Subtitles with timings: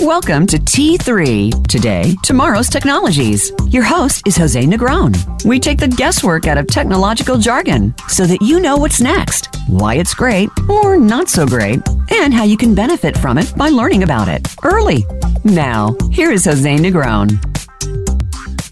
[0.00, 3.52] Welcome to T3 Today, Tomorrow's Technologies.
[3.68, 5.44] Your host is Jose Negron.
[5.44, 9.96] We take the guesswork out of technological jargon so that you know what's next, why
[9.96, 14.02] it's great or not so great, and how you can benefit from it by learning
[14.02, 15.04] about it early.
[15.44, 17.38] Now, here is Jose Negron.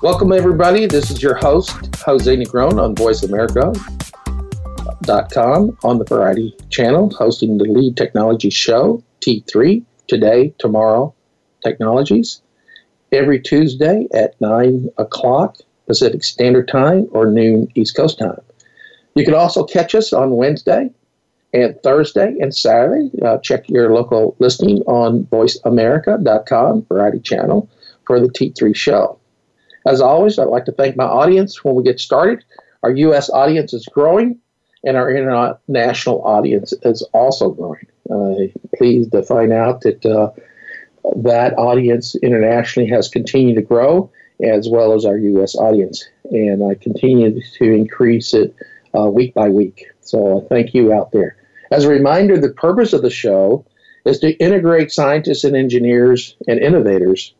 [0.02, 0.86] Welcome, everybody.
[0.86, 7.98] This is your host, Jose Negron on VoiceAmerica.com on the Variety Channel, hosting the lead
[7.98, 11.14] technology show, T3 Today, Tomorrow,
[11.62, 12.42] Technologies
[13.12, 18.40] every Tuesday at 9 o'clock Pacific Standard Time or noon East Coast time.
[19.14, 20.90] You can also catch us on Wednesday
[21.52, 23.10] and Thursday and Saturday.
[23.22, 27.68] Uh, check your local listing on voiceamerica.com, variety channel,
[28.06, 29.18] for the T3 show.
[29.86, 32.44] As always, I'd like to thank my audience when we get started.
[32.82, 33.30] Our U.S.
[33.30, 34.38] audience is growing,
[34.84, 37.86] and our international audience is also growing.
[38.10, 40.30] Uh, pleased to find out that uh,
[41.16, 44.10] that audience internationally has continued to grow,
[44.42, 45.54] as well as our U.S.
[45.56, 46.08] audience.
[46.30, 48.54] And I continue to increase it
[48.96, 49.86] uh, week by week.
[50.00, 51.36] So thank you out there.
[51.70, 53.64] As a reminder, the purpose of the show
[54.04, 57.34] is to integrate scientists and engineers and innovators,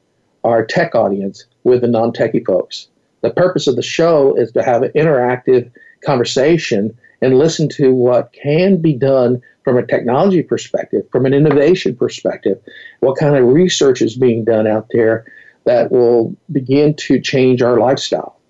[0.44, 2.88] our tech audience, with the non techie folks.
[3.22, 5.70] The purpose of the show is to have an interactive
[6.04, 11.94] conversation and listen to what can be done from a technology perspective, from an innovation
[11.94, 12.58] perspective,
[13.00, 15.30] what kind of research is being done out there
[15.64, 18.40] that will begin to change our lifestyle.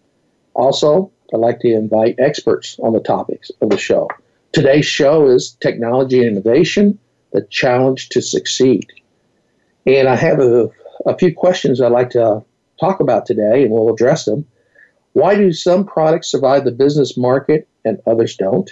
[0.54, 4.08] Also, I'd like to invite experts on the topics of the show.
[4.52, 6.96] Today's show is Technology and Innovation,
[7.32, 8.86] the challenge to succeed.
[9.86, 10.70] And I have a,
[11.04, 12.44] a few questions I'd like to
[12.78, 14.46] talk about today, and we'll address them.
[15.14, 18.70] Why do some products survive the business market and others don't?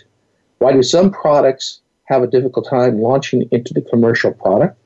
[0.58, 4.79] Why do some products have a difficult time launching into the commercial product?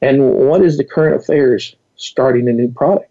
[0.00, 3.10] And what is the current affairs starting a new product?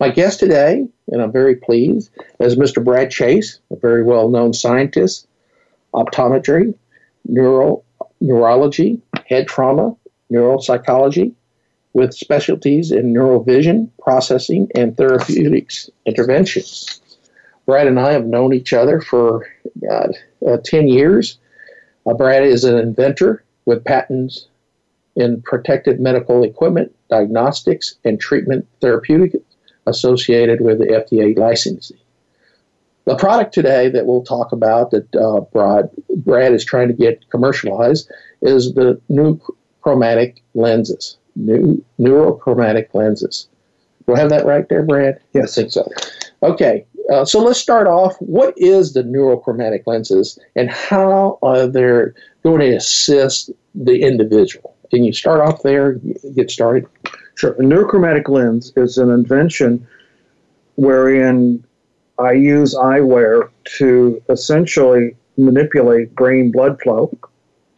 [0.00, 2.84] My guest today, and I'm very pleased, is Mr.
[2.84, 5.26] Brad Chase, a very well known scientist,
[5.94, 6.74] optometry,
[7.24, 7.84] neural,
[8.20, 9.96] neurology, head trauma,
[10.30, 11.32] neuropsychology,
[11.94, 17.00] with specialties in neurovision, processing, and therapeutics interventions.
[17.66, 19.46] Brad and I have known each other for
[19.82, 21.47] God, uh, 10 years uh,
[22.14, 24.48] Brad is an inventor with patents
[25.16, 29.36] in protective medical equipment, diagnostics, and treatment therapeutics
[29.86, 31.98] associated with the FDA licensing.
[33.04, 37.28] The product today that we'll talk about that uh, Brad, Brad is trying to get
[37.30, 38.10] commercialized
[38.42, 39.40] is the new
[39.80, 43.48] chromatic lenses, new neurochromatic lenses.
[44.06, 45.20] Do I have that right there, Brad?
[45.32, 45.56] Yes.
[45.56, 45.88] I think so.
[46.42, 48.16] Okay, uh, so let's start off.
[48.20, 52.04] What is the neurochromatic lenses, and how are they
[52.42, 54.74] going to assist the individual?
[54.90, 55.94] Can you start off there?
[56.34, 56.86] Get started.
[57.34, 57.52] Sure.
[57.52, 59.86] A neurochromatic lens is an invention
[60.76, 61.64] wherein
[62.18, 67.16] I use eyewear to essentially manipulate brain blood flow,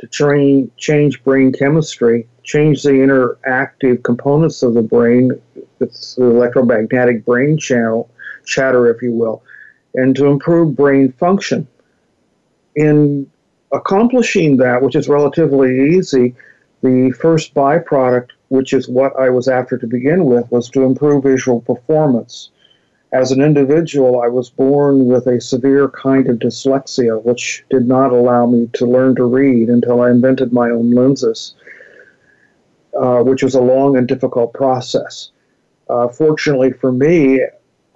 [0.00, 5.32] to train, change brain chemistry, change the interactive components of the brain.
[5.80, 8.10] It's the electromagnetic brain channel
[8.44, 9.42] chatter, if you will,
[9.94, 11.66] and to improve brain function.
[12.76, 13.30] In
[13.72, 16.34] accomplishing that, which is relatively easy,
[16.82, 21.24] the first byproduct, which is what I was after to begin with, was to improve
[21.24, 22.50] visual performance.
[23.12, 28.12] As an individual, I was born with a severe kind of dyslexia, which did not
[28.12, 31.54] allow me to learn to read until I invented my own lenses,
[32.96, 35.30] uh, which was a long and difficult process.
[35.88, 37.40] Uh, fortunately for me,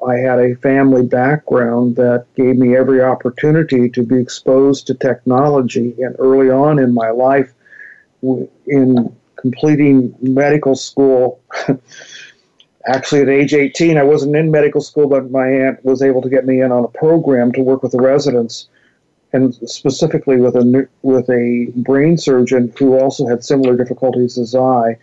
[0.06, 5.94] I had a family background that gave me every opportunity to be exposed to technology.
[5.98, 7.52] And early on in my life,
[8.66, 11.40] in completing medical school,
[12.86, 16.28] actually at age 18, I wasn't in medical school, but my aunt was able to
[16.28, 18.68] get me in on a program to work with the residents,
[19.32, 24.96] and specifically with a with a brain surgeon who also had similar difficulties as I.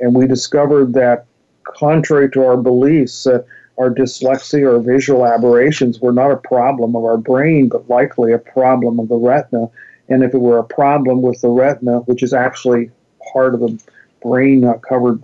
[0.00, 1.26] And we discovered that,
[1.64, 3.44] contrary to our beliefs, that
[3.80, 8.38] our dyslexia or visual aberrations were not a problem of our brain, but likely a
[8.38, 9.70] problem of the retina.
[10.10, 12.90] And if it were a problem with the retina, which is actually
[13.32, 13.82] part of the
[14.22, 15.22] brain not covered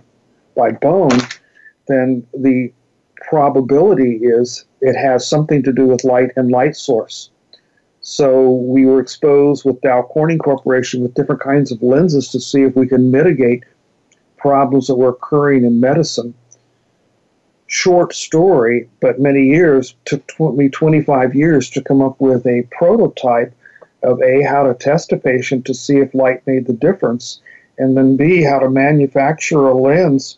[0.55, 1.19] by bone,
[1.87, 2.73] then the
[3.29, 7.29] probability is it has something to do with light and light source.
[8.01, 12.63] So we were exposed with Dow Corning Corporation with different kinds of lenses to see
[12.63, 13.65] if we can mitigate
[14.37, 16.33] problems that were occurring in medicine
[17.67, 23.53] short story, but many years, took me 25 years to come up with a prototype
[24.03, 27.41] of A, how to test a patient to see if light made the difference,
[27.77, 30.37] and then B, how to manufacture a lens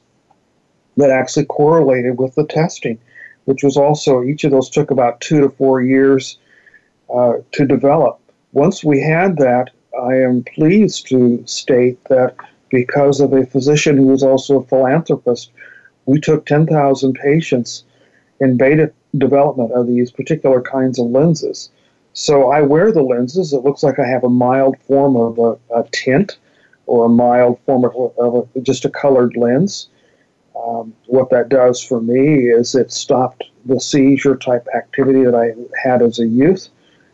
[0.97, 2.99] that actually correlated with the testing,
[3.45, 6.37] which was also, each of those took about two to four years
[7.13, 8.19] uh, to develop.
[8.51, 12.35] Once we had that, I am pleased to state that
[12.69, 15.51] because of a physician who was also a philanthropist,
[16.05, 17.83] we took 10,000 patients
[18.39, 21.69] in beta development of these particular kinds of lenses.
[22.13, 23.53] So I wear the lenses.
[23.53, 26.37] It looks like I have a mild form of a, a tint
[26.85, 29.89] or a mild form of, of a, just a colored lens.
[30.55, 35.53] Um, what that does for me is it stopped the seizure type activity that I
[35.81, 36.69] had as a youth.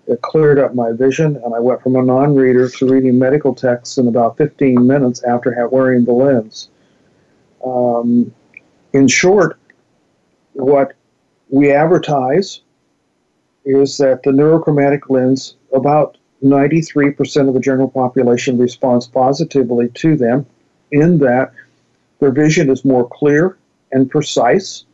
[0.08, 3.54] It cleared up my vision, and I went from a non reader to reading medical
[3.54, 6.70] texts in about 15 minutes after wearing the lens.
[7.66, 8.34] Um,
[8.96, 9.60] in short,
[10.54, 10.94] what
[11.50, 12.62] we advertise
[13.66, 20.46] is that the neurochromatic lens, about 93% of the general population responds positively to them,
[20.92, 21.52] in that
[22.20, 23.58] their vision is more clear
[23.92, 24.86] and precise.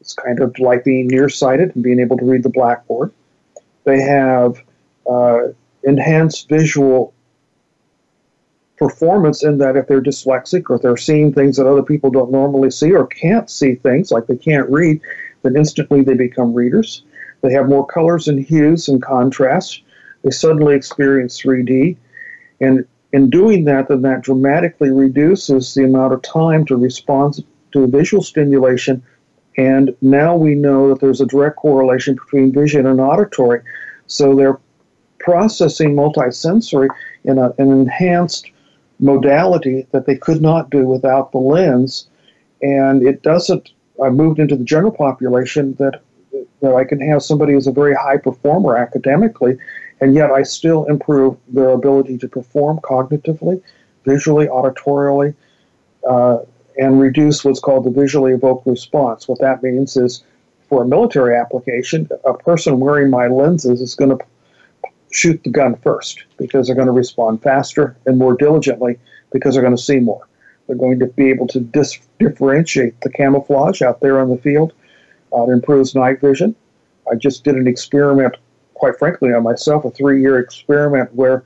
[0.00, 3.12] It's kind of like being nearsighted and being able to read the blackboard.
[3.84, 4.62] They have
[5.10, 5.48] uh,
[5.82, 7.12] enhanced visual
[8.82, 12.70] performance in that if they're dyslexic or they're seeing things that other people don't normally
[12.70, 15.00] see or can't see things like they can't read,
[15.42, 17.04] then instantly they become readers.
[17.42, 19.80] They have more colors and hues and contrasts.
[20.24, 21.96] They suddenly experience 3D.
[22.60, 27.86] And in doing that, then that dramatically reduces the amount of time to respond to
[27.86, 29.00] visual stimulation.
[29.58, 33.60] And now we know that there's a direct correlation between vision and auditory.
[34.08, 34.58] So they're
[35.20, 36.88] processing multisensory
[37.22, 38.50] in a, an enhanced
[39.02, 42.08] modality that they could not do without the lens.
[42.62, 43.70] And it doesn't,
[44.02, 46.00] I moved into the general population that,
[46.64, 49.58] I can have somebody who's a very high performer academically
[50.02, 53.62] and yet I still improve their ability to perform cognitively,
[54.04, 55.34] visually, auditorially,
[56.08, 56.38] uh,
[56.76, 59.28] and reduce what's called the visually evoked response.
[59.28, 60.24] What that means is
[60.68, 64.24] for a military application, a person wearing my lenses is going to
[65.12, 68.98] shoot the gun first because they're going to respond faster and more diligently
[69.32, 70.28] because they're going to see more.
[70.66, 74.72] They're going to be able to dis- differentiate the camouflage out there on the field.
[75.32, 76.54] Uh, it improves night vision.
[77.10, 78.36] I just did an experiment
[78.82, 81.44] quite frankly, on myself, a three year experiment where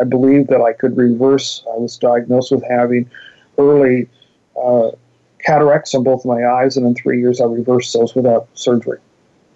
[0.00, 1.62] I believed that I could reverse.
[1.66, 3.10] I was diagnosed with having
[3.58, 4.08] early
[4.56, 4.92] uh,
[5.44, 9.00] cataracts on both my eyes, and in three years, I reversed those without surgery.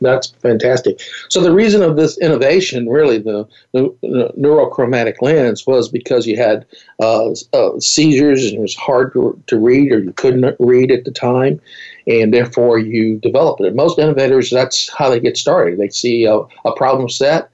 [0.03, 1.01] That's fantastic.
[1.29, 6.37] So the reason of this innovation, really, the, the, the neurochromatic lens, was because you
[6.37, 6.67] had
[7.01, 11.05] uh, uh, seizures and it was hard to, to read, or you couldn't read at
[11.05, 11.61] the time,
[12.07, 13.75] and therefore you develop it.
[13.75, 15.79] most innovators, that's how they get started.
[15.79, 17.49] They see a, a problem set.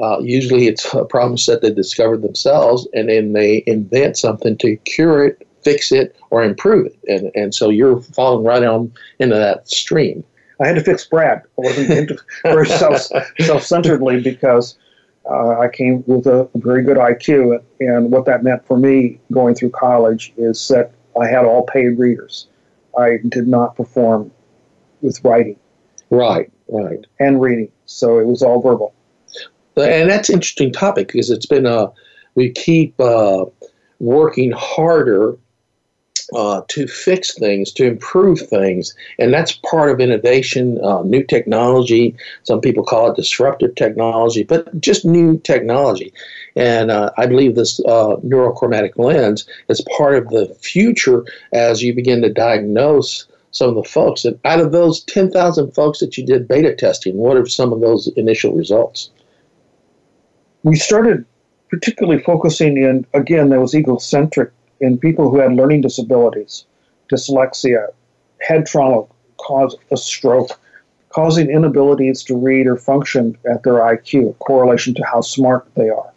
[0.00, 4.76] Uh, usually, it's a problem set they discovered themselves, and then they invent something to
[4.76, 6.98] cure it, fix it, or improve it.
[7.08, 10.22] And and so you're falling right on into that stream.
[10.60, 11.42] I had to fix Brad.
[11.58, 13.08] I wasn't very self
[13.40, 14.76] self centeredly because
[15.30, 19.54] uh, I came with a very good IQ, and what that meant for me going
[19.54, 22.48] through college is that I had all paid readers.
[22.98, 24.30] I did not perform
[25.02, 25.56] with writing.
[26.10, 27.04] Right, right.
[27.20, 27.70] And reading.
[27.86, 28.94] So it was all verbal.
[29.76, 31.92] And that's an interesting topic because it's been a, uh,
[32.34, 33.44] we keep uh,
[34.00, 35.36] working harder
[36.34, 38.94] uh, to fix things, to improve things.
[39.18, 42.14] And that's part of innovation, uh, new technology.
[42.42, 46.12] Some people call it disruptive technology, but just new technology.
[46.56, 51.94] And uh, I believe this uh, neurochromatic lens is part of the future as you
[51.94, 54.24] begin to diagnose some of the folks.
[54.24, 57.80] And out of those 10,000 folks that you did beta testing, what are some of
[57.80, 59.10] those initial results?
[60.62, 61.24] We started
[61.70, 66.64] particularly focusing in, again, that was egocentric in people who had learning disabilities,
[67.10, 67.88] dyslexia,
[68.40, 69.04] head trauma
[69.38, 70.58] caused a stroke,
[71.10, 76.12] causing inabilities to read or function at their IQ, correlation to how smart they are.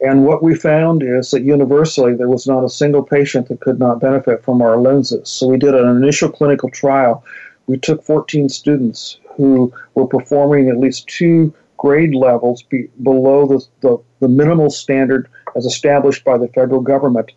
[0.00, 3.78] And what we found is that universally there was not a single patient that could
[3.78, 5.28] not benefit from our lenses.
[5.28, 7.24] So we did an initial clinical trial.
[7.68, 13.64] We took 14 students who were performing at least two grade levels be below the,
[13.80, 17.30] the, the minimal standard as established by the federal government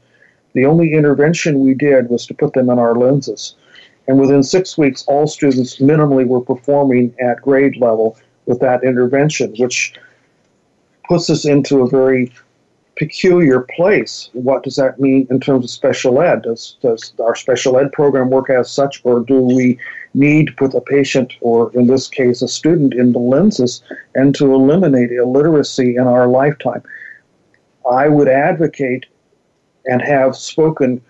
[0.55, 3.55] the only intervention we did was to put them in our lenses.
[4.07, 9.53] And within six weeks, all students minimally were performing at grade level with that intervention,
[9.59, 9.93] which
[11.07, 12.31] puts us into a very
[12.95, 14.29] peculiar place.
[14.31, 16.43] What does that mean in terms of special ed?
[16.43, 19.77] Does, does our special ed program work as such, or do we
[20.13, 23.83] need to put a patient, or in this case, a student, in the lenses
[24.13, 26.83] and to eliminate illiteracy in our lifetime?
[27.91, 29.05] I would advocate
[29.85, 31.01] and have spoken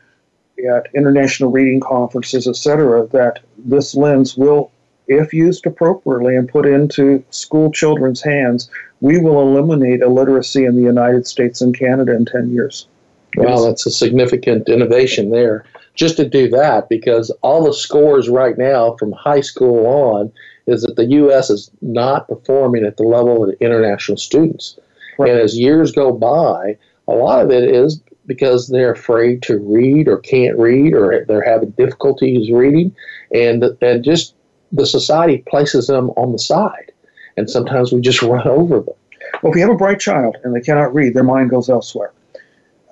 [0.72, 4.72] at international reading conferences, etc., that this lens will,
[5.08, 8.70] if used appropriately and put into school children's hands,
[9.02, 12.88] we will eliminate illiteracy in the United States and Canada in 10 years.
[13.36, 15.66] Well, that's a significant innovation there.
[15.94, 20.32] Just to do that, because all the scores right now from high school on
[20.68, 21.50] is that the U.S.
[21.50, 24.80] is not performing at the level of the international students.
[25.20, 25.32] Right.
[25.32, 26.78] And as years go by,
[27.08, 31.44] a lot of it is because they're afraid to read or can't read or they're
[31.44, 32.96] having difficulties reading,
[33.34, 34.36] and and just
[34.72, 36.92] the society places them on the side,
[37.38, 38.96] and sometimes we just run over them.
[39.42, 42.14] Well, if you have a bright child and they cannot read, their mind goes elsewhere.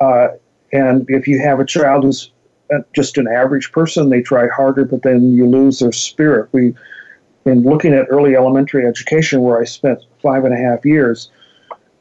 [0.01, 0.29] Uh,
[0.71, 2.31] and if you have a child who's
[2.93, 6.49] just an average person, they try harder, but then you lose their spirit.
[6.51, 6.73] We,
[7.45, 11.29] in looking at early elementary education, where I spent five and a half years,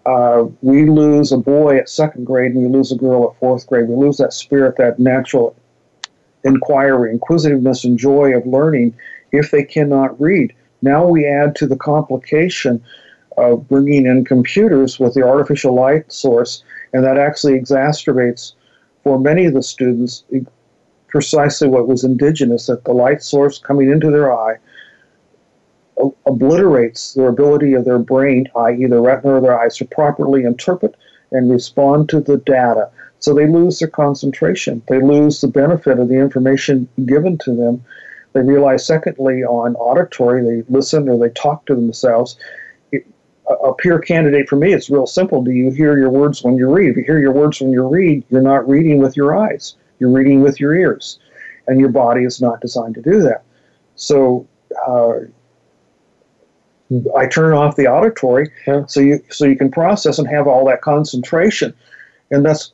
[0.05, 3.67] uh, we lose a boy at second grade and we lose a girl at fourth
[3.67, 3.89] grade.
[3.89, 5.55] We lose that spirit, that natural
[6.45, 8.95] inquiry, inquisitiveness, and joy of learning
[9.31, 10.53] if they cannot read.
[10.83, 12.83] Now we add to the complication
[13.37, 18.55] of bringing in computers with the artificial light source, and that actually exacerbates
[19.05, 20.25] for many of the students
[21.09, 24.57] precisely what was indigenous that the light source coming into their eye
[26.27, 30.95] obliterates their ability of their brain, i.e., the retina or their eyes, to properly interpret
[31.31, 32.91] and respond to the data.
[33.19, 34.83] So they lose their concentration.
[34.89, 37.85] They lose the benefit of the information given to them.
[38.33, 42.37] They realize, secondly, on auditory, they listen or they talk to themselves.
[42.93, 45.43] a peer candidate for me, it's real simple.
[45.43, 46.91] Do you hear your words when you read?
[46.91, 50.11] If you hear your words when you read, you're not reading with your eyes, you're
[50.11, 51.19] reading with your ears.
[51.69, 53.45] And your body is not designed to do that.
[53.95, 54.49] So,
[54.85, 55.27] uh,
[57.17, 58.85] I turn off the auditory yeah.
[58.87, 61.75] so you so you can process and have all that concentration,
[62.31, 62.73] and that's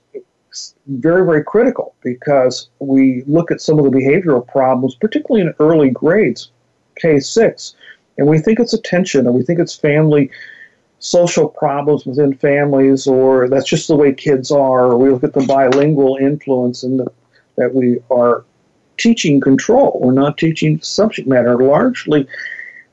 [0.86, 5.90] very very critical because we look at some of the behavioral problems, particularly in early
[5.90, 6.50] grades,
[7.00, 7.74] K six,
[8.18, 10.30] and we think it's attention and we think it's family
[10.98, 15.32] social problems within families or that's just the way kids are or we look at
[15.32, 17.00] the bilingual influence and
[17.56, 18.44] that we are
[18.96, 22.26] teaching control we're not teaching subject matter largely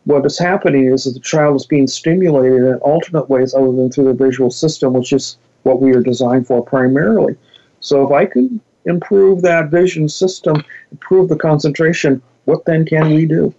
[0.05, 3.91] what is happening is that the child is being stimulated in alternate ways other than
[3.91, 7.35] through the visual system, which is what we are designed for primarily.
[7.79, 13.25] So if I can improve that vision system, improve the concentration, what then can we
[13.25, 13.53] do?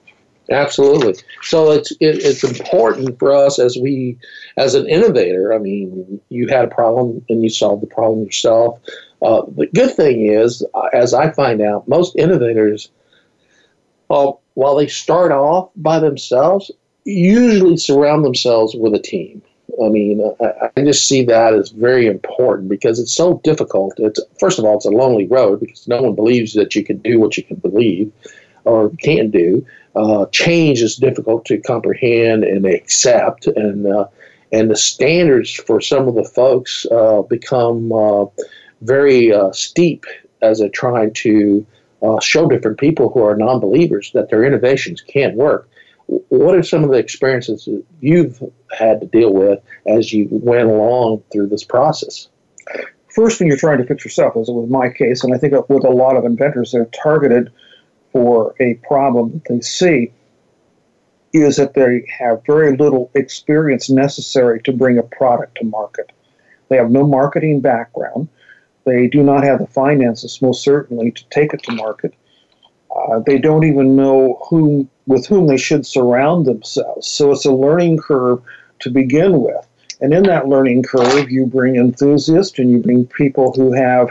[0.50, 1.14] Absolutely.
[1.42, 4.16] So it's it, it's important for us as we
[4.56, 5.52] as an innovator.
[5.52, 8.78] I mean, you had a problem and you solved the problem yourself.
[9.22, 12.90] Uh, the good thing is, as I find out, most innovators
[14.10, 16.70] uh, while they start off by themselves,
[17.04, 19.42] usually surround themselves with a team.
[19.84, 23.92] I mean, I, I, just see that as very important because it's so difficult.
[23.98, 26.96] It's first of all, it's a lonely road because no one believes that you can
[26.98, 28.10] do what you can believe
[28.64, 29.66] or can do.
[29.94, 34.06] Uh, change is difficult to comprehend and accept, and uh,
[34.50, 38.24] and the standards for some of the folks uh, become uh,
[38.80, 40.06] very uh, steep
[40.40, 41.66] as they're trying to
[42.02, 45.68] uh, show different people who are non believers that their innovations can work.
[46.06, 48.42] What are some of the experiences that you've
[48.76, 52.28] had to deal with as you went along through this process?
[53.08, 55.54] First thing you're trying to fix yourself, as it was my case, and I think
[55.68, 57.50] with a lot of inventors, they're targeted
[58.12, 60.12] for a problem that they see,
[61.32, 66.12] is that they have very little experience necessary to bring a product to market.
[66.68, 68.28] They have no marketing background.
[68.86, 72.14] They do not have the finances, most certainly, to take it to market.
[72.94, 77.06] Uh, they don't even know whom with whom they should surround themselves.
[77.06, 78.40] So it's a learning curve
[78.80, 79.66] to begin with.
[80.00, 84.08] And in that learning curve, you bring enthusiasts and you bring people who have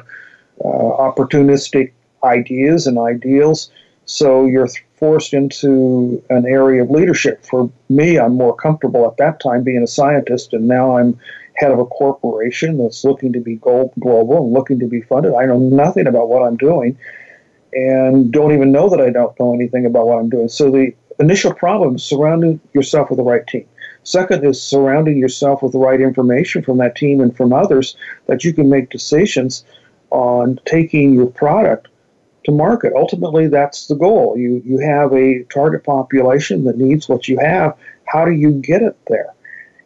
[0.63, 1.91] uh, opportunistic
[2.24, 3.72] ideas and ideals.
[4.05, 7.46] So you're forced into an area of leadership.
[7.46, 11.20] For me, I'm more comfortable at that time being a scientist, and now I'm
[11.57, 15.33] head of a corporation that's looking to be global and looking to be funded.
[15.33, 16.97] I know nothing about what I'm doing
[17.74, 20.47] and don't even know that I don't know anything about what I'm doing.
[20.47, 23.65] So the initial problem is surrounding yourself with the right team.
[24.03, 27.97] Second is surrounding yourself with the right information from that team and from others
[28.27, 29.65] that you can make decisions
[30.12, 31.88] on taking your product
[32.45, 32.93] to market.
[32.95, 34.38] Ultimately, that's the goal.
[34.38, 37.75] You you have a target population that needs what you have.
[38.05, 39.35] How do you get it there?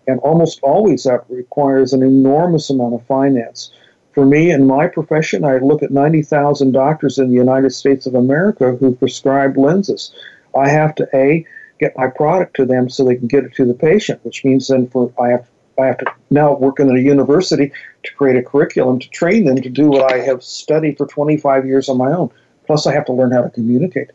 [0.09, 3.71] And almost always that requires an enormous amount of finance.
[4.13, 8.15] For me, in my profession, I look at 90,000 doctors in the United States of
[8.15, 10.13] America who prescribe lenses.
[10.57, 11.45] I have to A,
[11.79, 14.67] get my product to them so they can get it to the patient, which means
[14.67, 15.47] then for I have
[15.79, 17.71] I have to now work in a university
[18.03, 21.65] to create a curriculum to train them to do what I have studied for 25
[21.65, 22.29] years on my own.
[22.67, 24.11] Plus, I have to learn how to communicate.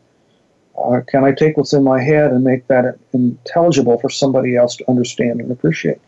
[0.76, 4.76] Uh, can I take what's in my head and make that intelligible for somebody else
[4.76, 6.00] to understand and appreciate?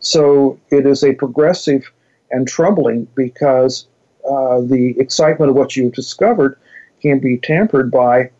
[0.00, 1.90] So it is a progressive
[2.30, 3.86] and troubling because
[4.28, 6.58] uh, the excitement of what you've discovered
[7.00, 8.30] can be tampered by,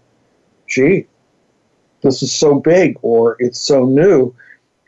[0.67, 1.07] gee,
[2.03, 4.35] this is so big or it's so new.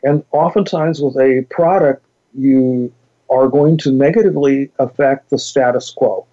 [0.03, 2.93] And oftentimes with a product, you
[3.29, 6.25] are going to negatively affect the status quo.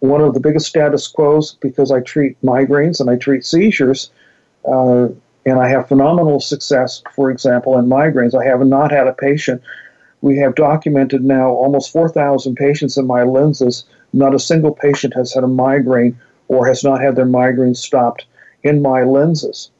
[0.00, 4.10] One of the biggest status quos, because I treat migraines and I treat seizures,
[4.66, 5.08] uh,
[5.46, 8.34] and I have phenomenal success, for example, in migraines.
[8.34, 9.62] I have not had a patient.
[10.22, 13.84] We have documented now almost 4,000 patients in my lenses.
[14.12, 18.26] Not a single patient has had a migraine or has not had their migraine stopped
[18.62, 19.70] in my lenses.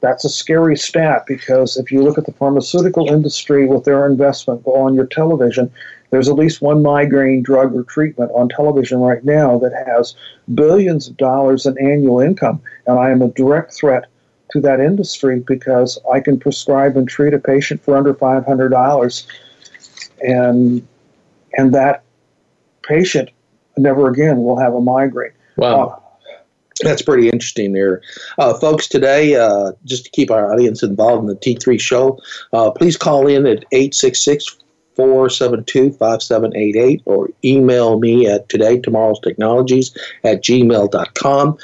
[0.00, 4.62] That's a scary stat because if you look at the pharmaceutical industry with their investment
[4.66, 5.70] on your television,
[6.10, 10.14] there's at least one migraine drug or treatment on television right now that has
[10.54, 12.60] billions of dollars in annual income.
[12.86, 14.04] And I am a direct threat
[14.52, 19.26] to that industry because I can prescribe and treat a patient for under $500
[20.22, 20.86] and
[21.58, 22.02] and that
[22.82, 23.30] patient
[23.76, 25.32] never again will have a migraine.
[25.56, 25.88] Wow.
[25.88, 26.00] Uh,
[26.82, 28.02] that's pretty interesting there.
[28.38, 32.18] Uh, folks, today, uh, just to keep our audience involved in the T3 show,
[32.52, 34.58] uh, please call in at 866
[34.96, 41.58] 472 5788 or email me at today, tomorrow's technologies at gmail.com.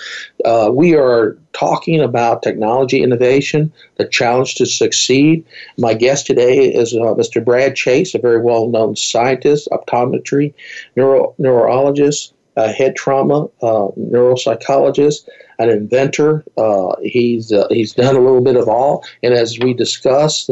[0.45, 5.45] Uh, we are talking about technology innovation, the challenge to succeed.
[5.79, 7.45] My guest today is uh, Mr.
[7.45, 10.55] Brad Chase, a very well known scientist, optometry,
[10.97, 16.45] neuro- neurologist, a head trauma uh, neuropsychologist, an inventor.
[16.57, 20.51] Uh, he's uh, he's done a little bit of all, and as we discussed,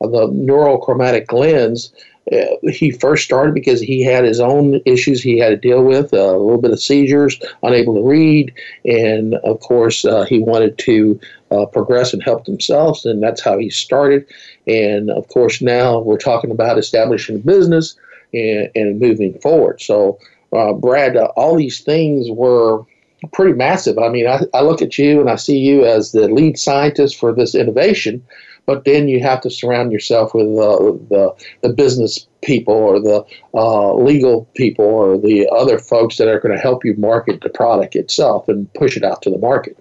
[0.00, 1.92] uh, the neurochromatic lens.
[2.32, 6.12] Uh, he first started because he had his own issues he had to deal with,
[6.12, 8.52] uh, a little bit of seizures, unable to read,
[8.84, 11.20] and of course uh, he wanted to
[11.52, 14.26] uh, progress and help themselves, and that's how he started.
[14.66, 17.96] And of course now we're talking about establishing a business
[18.34, 19.80] and, and moving forward.
[19.80, 20.18] So,
[20.52, 22.84] uh, Brad, all these things were
[23.32, 23.98] pretty massive.
[23.98, 27.18] I mean, I, I look at you and I see you as the lead scientist
[27.18, 28.24] for this innovation
[28.66, 30.76] but then you have to surround yourself with uh,
[31.08, 33.24] the, the business people or the
[33.54, 37.48] uh, legal people or the other folks that are going to help you market the
[37.48, 39.78] product itself and push it out to the market.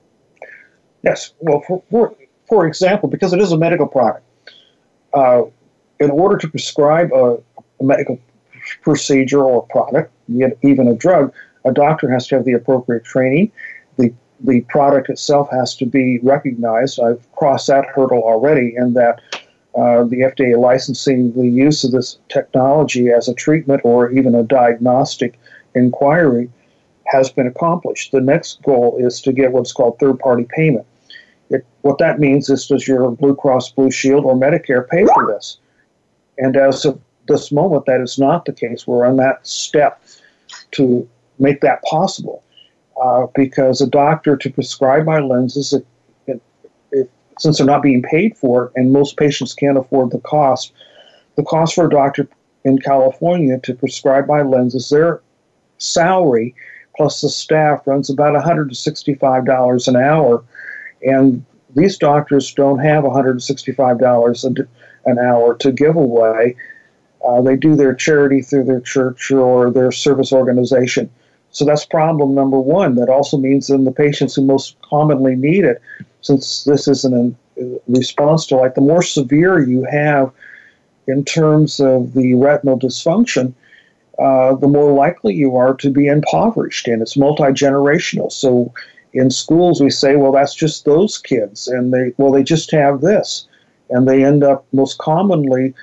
[1.04, 1.34] Yes.
[1.40, 2.16] Well, for, for,
[2.48, 4.24] for example, because it is a medical product,
[5.14, 5.44] uh,
[6.00, 7.38] in order to prescribe a,
[7.80, 8.20] a medical
[8.82, 11.34] procedure or a product, even a drug,
[11.66, 13.52] a doctor has to have the appropriate training.
[14.42, 17.00] The product itself has to be recognized.
[17.00, 19.22] I've crossed that hurdle already in that
[19.76, 24.44] uh, the FDA licensing the use of this technology as a treatment or even a
[24.44, 25.40] diagnostic
[25.74, 26.50] inquiry
[27.08, 28.12] has been accomplished.
[28.12, 30.86] The next goal is to get what's called third party payment.
[31.50, 35.28] It, what that means is does your Blue Cross Blue Shield or Medicare pay for
[35.28, 35.58] this?
[36.38, 38.88] And as of this moment, that is not the case.
[38.88, 40.02] We're on that step
[40.72, 42.44] to make that possible
[43.02, 45.86] uh, because a doctor to prescribe my lenses, it,
[46.28, 46.42] it,
[46.92, 50.72] it, since they're not being paid for, and most patients can't afford the cost,
[51.36, 52.28] the cost for a doctor
[52.64, 55.22] in California to prescribe my lenses, their
[55.78, 56.56] salary
[56.96, 60.44] plus the staff runs about $165 an hour.
[61.06, 64.70] And these doctors don't have $165
[65.06, 66.56] an hour to give away.
[67.26, 71.10] Uh, they do their charity through their church or their service organization.
[71.56, 72.96] So that's problem number one.
[72.96, 75.82] That also means in the patients who most commonly need it,
[76.20, 80.34] since this is an a response to like the more severe you have
[81.08, 83.54] in terms of the retinal dysfunction,
[84.20, 88.30] uh, the more likely you are to be impoverished, and it's multi generational.
[88.30, 88.74] So
[89.14, 93.00] in schools, we say, well, that's just those kids, and they well, they just have
[93.00, 93.48] this,
[93.90, 95.74] and they end up most commonly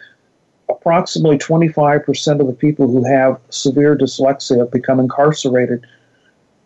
[0.73, 5.87] approximately 25% of the people who have severe dyslexia become incarcerated,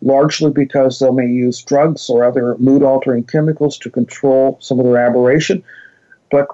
[0.01, 4.85] largely because they may use drugs or other mood altering chemicals to control some of
[4.85, 5.63] their aberration,
[6.31, 6.47] but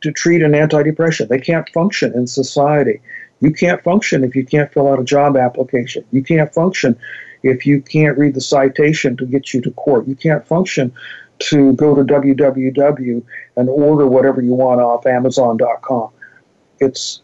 [0.00, 1.28] to treat an antidepressant.
[1.28, 3.00] They can't function in society.
[3.40, 6.04] You can't function if you can't fill out a job application.
[6.12, 6.98] You can't function
[7.42, 10.06] if you can't read the citation to get you to court.
[10.08, 10.92] You can't function
[11.40, 13.22] to go to www
[13.56, 16.10] and order whatever you want off Amazon.com
[16.80, 17.22] it's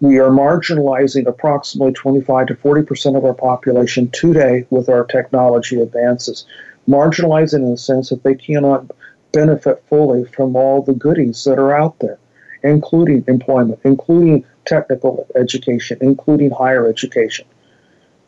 [0.00, 5.80] we are marginalizing approximately 25 to 40 percent of our population today with our technology
[5.80, 6.46] advances.
[6.88, 8.90] Marginalizing in the sense that they cannot
[9.32, 12.18] benefit fully from all the goodies that are out there.
[12.62, 17.46] including employment, including technical education, including higher education,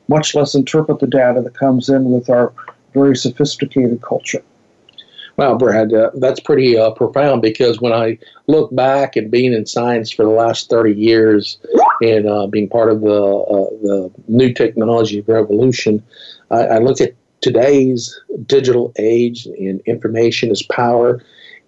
[0.09, 2.53] much less interpret the data that comes in with our
[2.95, 4.43] very sophisticated culture.
[5.37, 8.19] Wow, Brad, uh, that's pretty uh, profound because when I
[8.49, 11.59] look back and being in science for the last 30 years
[12.03, 16.03] and uh, being part of the, uh, the new technology revolution,
[16.51, 21.23] I, I look at today's digital age and information is power.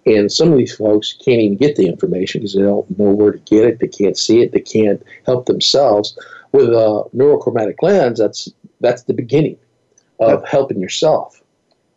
[0.05, 3.31] And some of these folks can't even get the information because they don't know where
[3.31, 3.79] to get it.
[3.79, 4.51] They can't see it.
[4.51, 6.17] They can't help themselves.
[6.51, 8.49] With a neurochromatic lens, that's
[8.79, 9.57] that's the beginning
[10.19, 11.41] of helping yourself.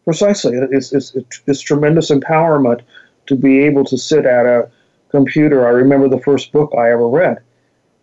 [0.08, 1.14] Precisely, it's, it's,
[1.46, 2.80] it's tremendous empowerment
[3.26, 4.70] to be able to sit at a
[5.10, 5.66] computer.
[5.66, 7.36] I remember the first book I ever read,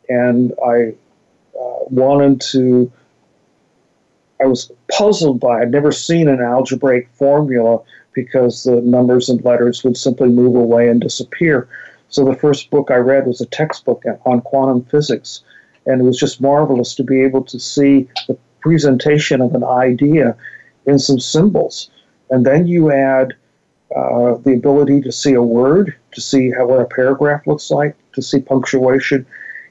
[0.07, 0.93] and I
[1.59, 2.91] uh, wanted to.
[4.39, 5.61] I was puzzled by.
[5.61, 7.81] I'd never seen an algebraic formula
[8.13, 11.67] because the numbers and letters would simply move away and disappear.
[12.09, 15.41] So the first book I read was a textbook on quantum physics,
[15.87, 20.37] and it was just marvelous to be able to see the presentation of an idea
[20.85, 21.89] in some symbols.
[22.29, 23.33] And then you add
[23.95, 27.95] uh, the ability to see a word, to see how what a paragraph looks like,
[28.13, 29.25] to see punctuation,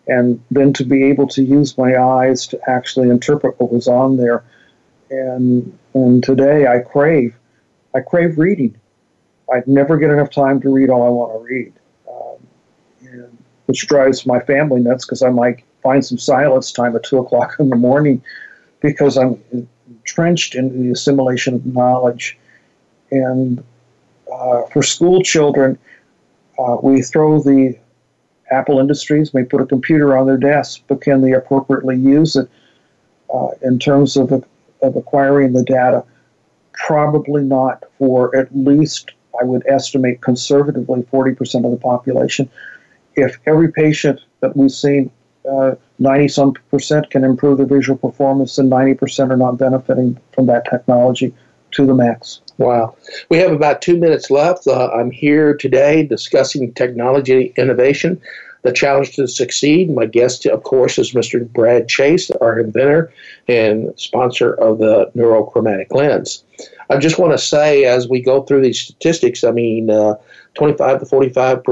[0.06, 4.16] and then to be able to use my eyes to actually interpret what was on
[4.16, 4.44] there.
[5.10, 7.34] And and today I crave
[7.94, 8.76] I crave reading.
[9.52, 11.72] I never get enough time to read all I want to read,
[12.08, 12.46] um,
[13.02, 17.18] and, which drives my family nuts because I might find some silence time at two
[17.18, 18.22] o'clock in the morning
[18.80, 19.42] because I'm
[19.86, 22.38] entrenched in the assimilation of knowledge.
[23.14, 23.62] And
[24.32, 25.78] uh, for school children,
[26.58, 27.78] uh, we throw the
[28.50, 32.48] Apple Industries we put a computer on their desk, but can they appropriately use it
[33.32, 36.04] uh, in terms of, of acquiring the data?
[36.72, 42.50] Probably not for at least, I would estimate conservatively, 40% of the population.
[43.14, 45.10] If every patient that we've seen,
[45.44, 50.46] 90 uh, some percent can improve their visual performance, and 90% are not benefiting from
[50.46, 51.32] that technology
[51.72, 52.40] to the max.
[52.58, 52.96] Wow.
[53.30, 54.66] We have about two minutes left.
[54.66, 58.20] Uh, I'm here today discussing technology innovation,
[58.62, 59.90] the challenge to succeed.
[59.90, 61.46] My guest, of course, is Mr.
[61.52, 63.12] Brad Chase, our inventor
[63.48, 66.44] and sponsor of the neurochromatic lens.
[66.90, 70.14] I just want to say, as we go through these statistics, I mean, uh,
[70.54, 71.62] 25 to 45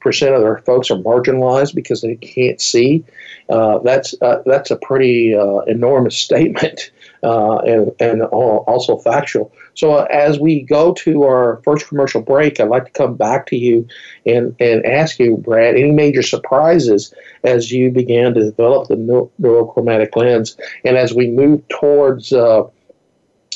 [0.00, 3.02] percent of our folks are marginalized because they can't see.
[3.48, 6.90] Uh, that's uh, that's a pretty uh, enormous statement
[7.24, 9.50] uh, and, and also factual.
[9.72, 13.46] So uh, as we go to our first commercial break, I'd like to come back
[13.46, 13.88] to you
[14.26, 18.96] and, and ask you, Brad, any major surprises as you began to develop the
[19.40, 22.64] neurochromatic lens, and as we move towards uh,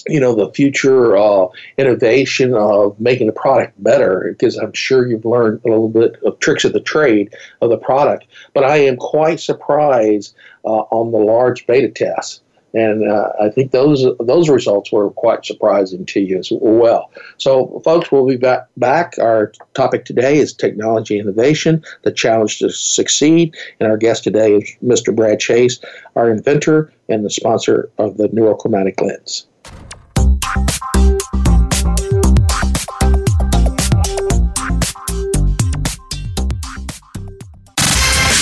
[0.07, 5.25] you know the future uh, innovation of making the product better because i'm sure you've
[5.25, 8.25] learned a little bit of tricks of the trade of the product.
[8.55, 12.41] But i am quite surprised uh, on the large beta tests
[12.75, 17.11] and uh, I think those those results were quite surprising to you as well.
[17.39, 18.69] So, folks, we'll be back.
[18.77, 19.15] back.
[19.19, 23.57] Our topic today is technology innovation, the challenge to succeed.
[23.81, 25.15] And our guest today is Mr.
[25.15, 25.81] Brad Chase,
[26.15, 29.48] our inventor and the sponsor of the neurochromatic lens.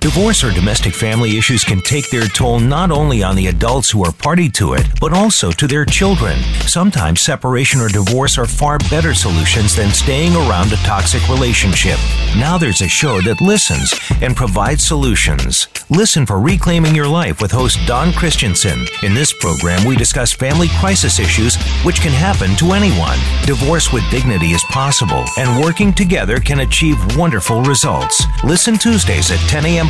[0.00, 4.02] Divorce or domestic family issues can take their toll not only on the adults who
[4.02, 6.38] are party to it, but also to their children.
[6.66, 11.98] Sometimes separation or divorce are far better solutions than staying around a toxic relationship.
[12.38, 15.68] Now there's a show that listens and provides solutions.
[15.90, 18.86] Listen for Reclaiming Your Life with host Don Christensen.
[19.02, 23.18] In this program, we discuss family crisis issues which can happen to anyone.
[23.44, 28.24] Divorce with dignity is possible, and working together can achieve wonderful results.
[28.44, 29.89] Listen Tuesdays at 10 a.m.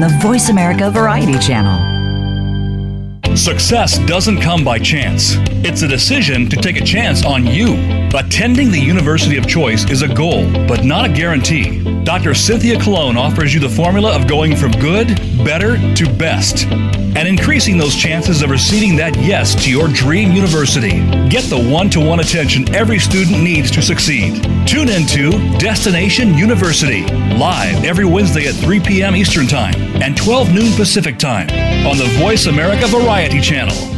[0.00, 1.98] the Voice America Variety Channel.
[3.36, 5.34] Success doesn't come by chance.
[5.64, 7.74] It's a decision to take a chance on you.
[8.14, 11.82] Attending the university of choice is a goal, but not a guarantee.
[12.04, 12.34] Dr.
[12.34, 15.08] Cynthia Colon offers you the formula of going from good,
[15.44, 16.68] better to best,
[17.18, 21.00] and increasing those chances of receiving that yes to your dream university.
[21.28, 24.40] Get the one to one attention every student needs to succeed.
[24.68, 27.04] Tune in to Destination University,
[27.34, 29.16] live every Wednesday at 3 p.m.
[29.16, 31.48] Eastern Time and 12 noon Pacific Time
[31.84, 33.97] on the Voice America Variety Channel.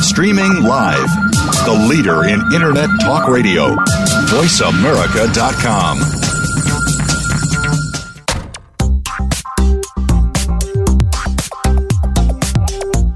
[0.00, 1.08] Streaming live.
[1.64, 3.76] The leader in Internet talk radio.
[4.30, 5.98] VoiceAmerica.com.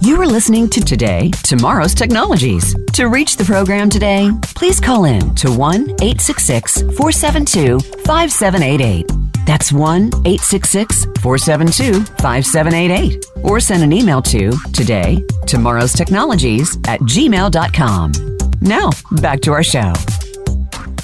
[0.00, 2.74] You are listening to Today, Tomorrow's Technologies.
[2.94, 9.15] To reach the program today, please call in to 1 866 472 5788.
[9.46, 13.26] That's 1 866 472 5788.
[13.44, 18.12] Or send an email to today, tomorrow's technologies at gmail.com.
[18.60, 19.92] Now, back to our show.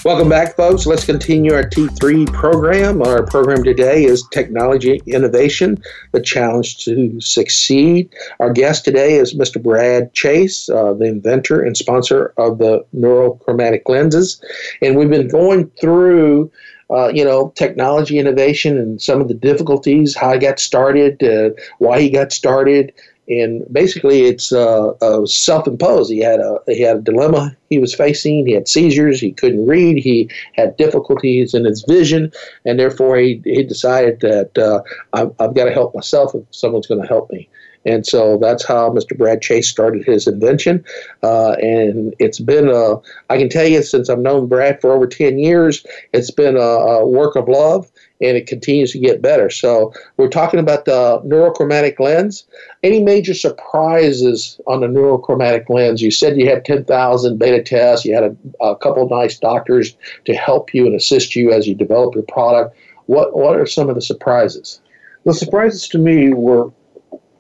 [0.05, 0.85] Welcome back, folks.
[0.85, 3.03] Let's continue our T3 program.
[3.03, 8.13] Our program today is Technology Innovation, the challenge to succeed.
[8.41, 9.63] Our guest today is Mr.
[9.63, 14.43] Brad Chase, uh, the inventor and sponsor of the neurochromatic lenses.
[14.81, 16.51] And we've been going through
[16.93, 21.51] uh, you know, technology innovation and some of the difficulties, how he got started, uh,
[21.79, 22.93] why he got started,
[23.29, 24.93] and basically it's uh,
[25.27, 26.11] self-imposed.
[26.11, 28.47] He had a he had a dilemma he was facing.
[28.47, 29.21] He had seizures.
[29.21, 29.97] He couldn't read.
[29.97, 32.33] He had difficulties in his vision,
[32.67, 36.87] and therefore he he decided that uh, I've, I've got to help myself if someone's
[36.87, 37.49] going to help me.
[37.85, 39.17] And so that's how Mr.
[39.17, 40.85] Brad Chase started his invention.
[41.23, 42.97] Uh, and it's been, a,
[43.31, 46.61] I can tell you, since I've known Brad for over 10 years, it's been a,
[46.61, 47.91] a work of love
[48.21, 49.51] and it continues to get better.
[49.51, 52.45] So we're talking about the neurochromatic lens.
[52.85, 56.01] Any major surprises on the neurochromatic lens?
[56.01, 58.05] You said you had 10,000 beta tests.
[58.05, 61.75] You had a, a couple nice doctors to help you and assist you as you
[61.75, 62.77] develop your product.
[63.07, 64.81] What, what are some of the surprises?
[65.25, 66.73] The surprises to me were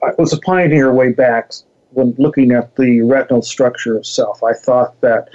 [0.02, 1.52] I was a pioneer way back
[1.90, 4.42] when looking at the retinal structure itself.
[4.42, 5.28] I thought that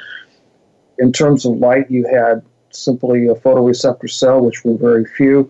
[1.00, 5.50] in terms of light, you had simply a photoreceptor cell, which were very few.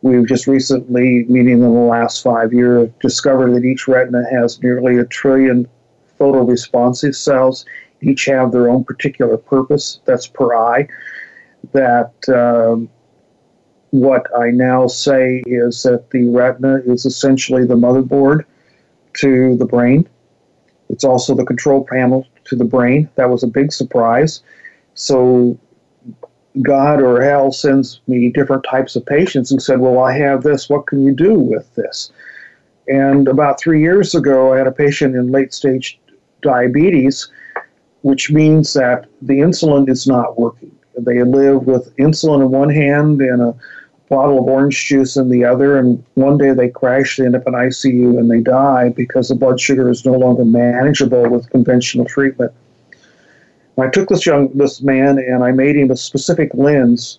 [0.00, 4.98] We've just recently, meaning in the last five years, discovered that each retina has nearly
[4.98, 5.68] a trillion
[6.18, 7.66] photoresponsive cells.
[8.00, 10.00] Each have their own particular purpose.
[10.04, 10.88] That's per eye.
[11.72, 12.88] That um,
[13.90, 18.44] what I now say is that the retina is essentially the motherboard
[19.14, 20.08] to the brain.
[20.88, 23.08] It's also the control panel to the brain.
[23.16, 24.42] That was a big surprise.
[24.94, 25.58] So
[26.62, 30.68] God or hell sends me different types of patients and said, Well, I have this.
[30.68, 32.12] What can you do with this?
[32.86, 35.98] And about three years ago, I had a patient in late stage
[36.42, 37.28] diabetes,
[38.02, 40.70] which means that the insulin is not working.
[40.96, 43.56] They live with insulin in one hand and a
[44.08, 47.46] bottle of orange juice in the other, and one day they crash, they end up
[47.46, 52.04] in ICU, and they die because the blood sugar is no longer manageable with conventional
[52.04, 52.52] treatment.
[53.78, 57.18] I took this young this man and I made him a specific lens,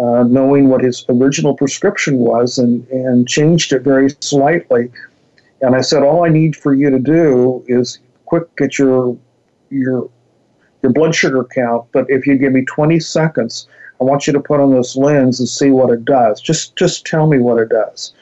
[0.00, 4.90] uh, knowing what his original prescription was, and and changed it very slightly.
[5.60, 9.16] And I said, all I need for you to do is quick get your
[9.68, 10.08] your
[10.82, 13.68] your blood sugar count, but if you give me 20 seconds,
[14.00, 16.40] I want you to put on this lens and see what it does.
[16.40, 18.14] Just just tell me what it does.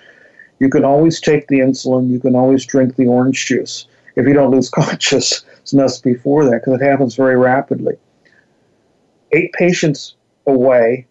[0.58, 2.10] You can always take the insulin.
[2.10, 3.86] You can always drink the orange juice
[4.16, 7.96] if you don't lose consciousness before that, because it happens very rapidly.
[9.32, 11.06] Eight patients away,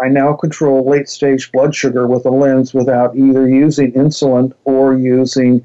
[0.00, 4.94] I now control late stage blood sugar with a lens without either using insulin or
[4.94, 5.64] using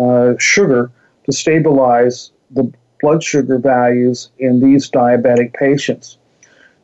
[0.00, 0.90] uh, sugar
[1.24, 6.18] to stabilize the blood sugar values in these diabetic patients.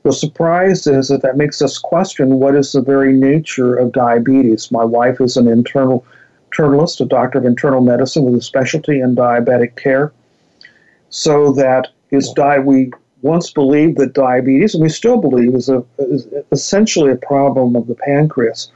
[0.08, 4.72] The surprise is that that makes us question what is the very nature of diabetes.
[4.72, 6.02] My wife is an internal
[6.50, 10.14] internalist, a doctor of internal medicine with a specialty in diabetic care.
[11.10, 12.90] So that is di- we
[13.20, 17.86] once believed that diabetes, and we still believe, is, a, is essentially a problem of
[17.86, 18.72] the pancreas.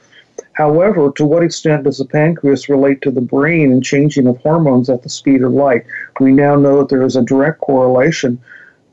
[0.52, 4.90] However, to what extent does the pancreas relate to the brain and changing of hormones
[4.90, 5.86] at the speed of light?
[6.20, 8.38] We now know that there is a direct correlation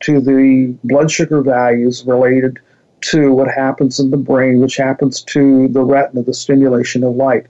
[0.01, 2.59] to the blood sugar values related
[3.01, 7.47] to what happens in the brain, which happens to the retina, the stimulation of light.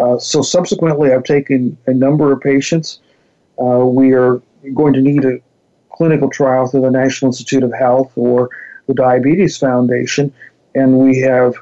[0.00, 3.00] Uh, so, subsequently, I've taken a number of patients.
[3.58, 4.40] Uh, we are
[4.74, 5.38] going to need a
[5.90, 8.50] clinical trial through the National Institute of Health or
[8.86, 10.32] the Diabetes Foundation,
[10.74, 11.54] and we have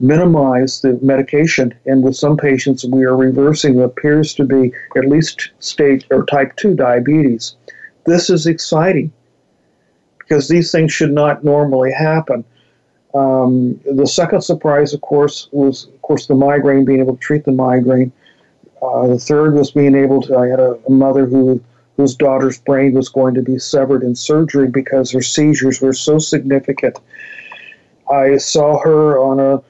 [0.00, 1.74] minimized the medication.
[1.86, 6.24] And with some patients, we are reversing what appears to be at least stage or
[6.24, 7.54] type 2 diabetes.
[8.04, 9.12] This is exciting
[10.32, 12.42] because these things should not normally happen.
[13.12, 17.44] Um, the second surprise, of course, was of course the migraine, being able to treat
[17.44, 18.10] the migraine.
[18.80, 20.38] Uh, the third was being able to.
[20.38, 21.62] I had a, a mother who
[21.98, 26.18] whose daughter's brain was going to be severed in surgery because her seizures were so
[26.18, 26.98] significant.
[28.10, 29.62] I saw her on a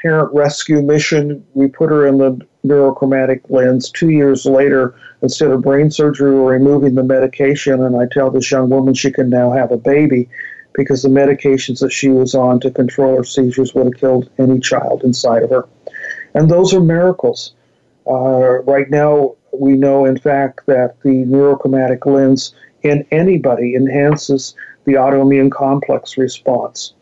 [0.00, 1.44] parent rescue mission.
[1.54, 3.90] We put her in the neurochromatic lens.
[3.90, 8.50] Two years later, instead of brain surgery, we're removing the medication, and I tell this
[8.50, 10.28] young woman she can now have a baby
[10.74, 14.58] because the medications that she was on to control her seizures would have killed any
[14.58, 15.68] child inside of her.
[16.34, 17.54] And those are miracles.
[18.06, 24.94] Uh, right now, we know, in fact, that the neurochromatic lens in anybody enhances the
[24.94, 26.94] autoimmune complex response.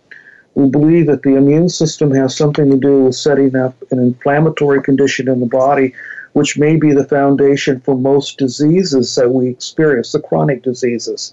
[0.55, 4.83] We believe that the immune system has something to do with setting up an inflammatory
[4.83, 5.95] condition in the body,
[6.35, 11.33] which may be the foundation for most diseases that we experience, the chronic diseases,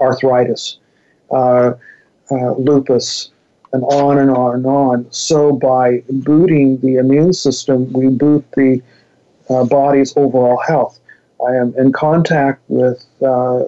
[0.00, 0.78] arthritis,
[1.30, 1.72] uh,
[2.30, 3.30] uh, lupus,
[3.72, 5.06] and on and on and on.
[5.10, 8.80] So, by booting the immune system, we boot the
[9.50, 11.00] uh, body's overall health.
[11.46, 13.64] I am in contact with uh,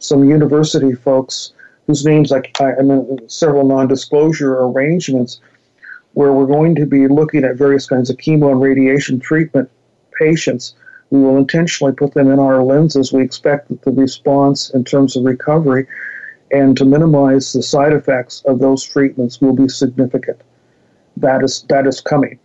[0.00, 1.52] some university folks
[1.86, 5.40] whose names I, I'm in several non disclosure arrangements
[6.14, 9.68] where we're going to be looking at various kinds of chemo and radiation treatment
[10.18, 10.74] patients.
[11.10, 13.12] We will intentionally put them in our lenses.
[13.12, 15.86] We expect that the response in terms of recovery
[16.50, 20.40] and to minimize the side effects of those treatments will be significant.
[21.16, 22.38] That is, that is coming.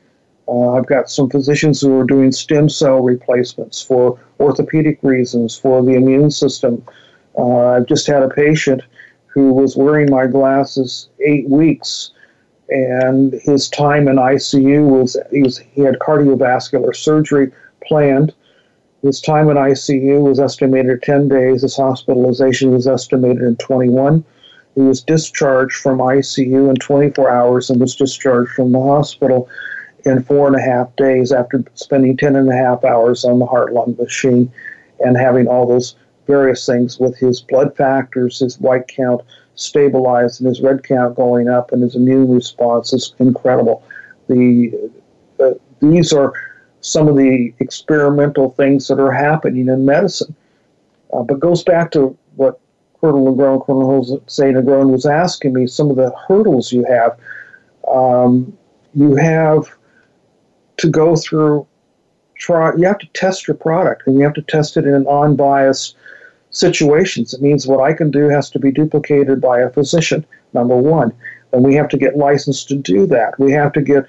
[0.48, 5.84] Uh, I've got some physicians who are doing stem cell replacements for orthopedic reasons, for
[5.84, 6.84] the immune system.
[7.38, 8.82] Uh, I've just had a patient
[9.30, 12.12] who was wearing my glasses eight weeks,
[12.70, 17.52] and his time in ICU was he, was, he had cardiovascular surgery
[17.84, 18.34] planned.
[19.02, 21.62] His time in ICU was estimated 10 days.
[21.62, 24.24] His hospitalization was estimated in 21.
[24.76, 29.50] He was discharged from ICU in 24 hours and was discharged from the hospital
[30.06, 33.46] in four and a half days after spending 10 and a half hours on the
[33.46, 34.52] heart lung machine
[35.00, 35.96] and having all those
[36.30, 39.22] various things with his blood factors, his white count
[39.56, 43.84] stabilized, and his red count going up, and his immune response is incredible.
[44.28, 44.92] The
[45.40, 46.32] uh, these are
[46.82, 50.36] some of the experimental things that are happening in medicine.
[51.12, 52.60] Uh, but goes back to what
[53.02, 57.18] Colonel Negron, Colonel Jose Negron was asking me, some of the hurdles you have.
[57.92, 58.56] Um,
[58.94, 59.68] you have
[60.78, 61.66] to go through
[62.38, 65.06] try you have to test your product and you have to test it in an
[65.08, 65.96] unbiased
[66.52, 67.34] situations.
[67.34, 71.14] It means what i can do has to be duplicated by a physician number one.
[71.52, 73.40] And we have to get licensed to do that.
[73.40, 74.06] We have to get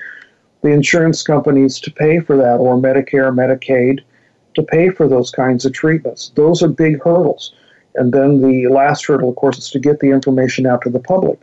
[0.62, 4.00] the insurance companies to pay for that or medicare medicaid
[4.54, 6.32] to pay for those kinds of treatments.
[6.34, 7.54] Those are big hurdles.
[7.94, 11.00] And then the last hurdle of course is to get the information out to the
[11.00, 11.38] public.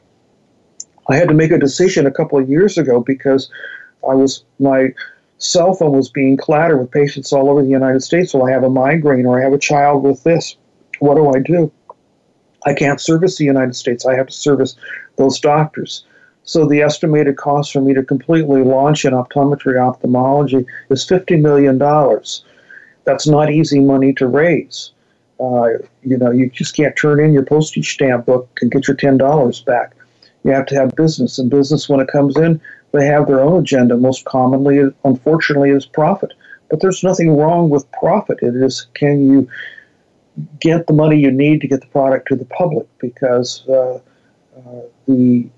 [1.10, 3.50] I had to make a decision a couple of years ago because
[4.08, 4.94] i was my
[5.38, 8.34] cell phone was being clattered with patients all over the United States.
[8.34, 10.56] Well, I have a migraine or I have a child with this.
[11.00, 11.72] What do I do?
[12.66, 14.06] I can't service the United States.
[14.06, 14.76] I have to service
[15.18, 16.06] those doctors.
[16.44, 21.78] So the estimated cost for me to completely launch in optometry ophthalmology is $50 million.
[23.04, 24.92] That's not easy money to raise.
[25.40, 28.98] Uh, you know, you just can't turn in your postage stamp book and get your
[28.98, 29.94] $10 back.
[30.44, 32.62] You have to have business, and business, when it comes in,
[32.94, 33.98] they have their own agenda.
[33.98, 36.34] Most commonly, unfortunately, is profit.
[36.70, 38.40] But there's nothing wrong with profit.
[38.42, 39.50] It is can you
[40.60, 44.82] get the money you need to get the product to the public because uh, uh,
[45.08, 45.50] the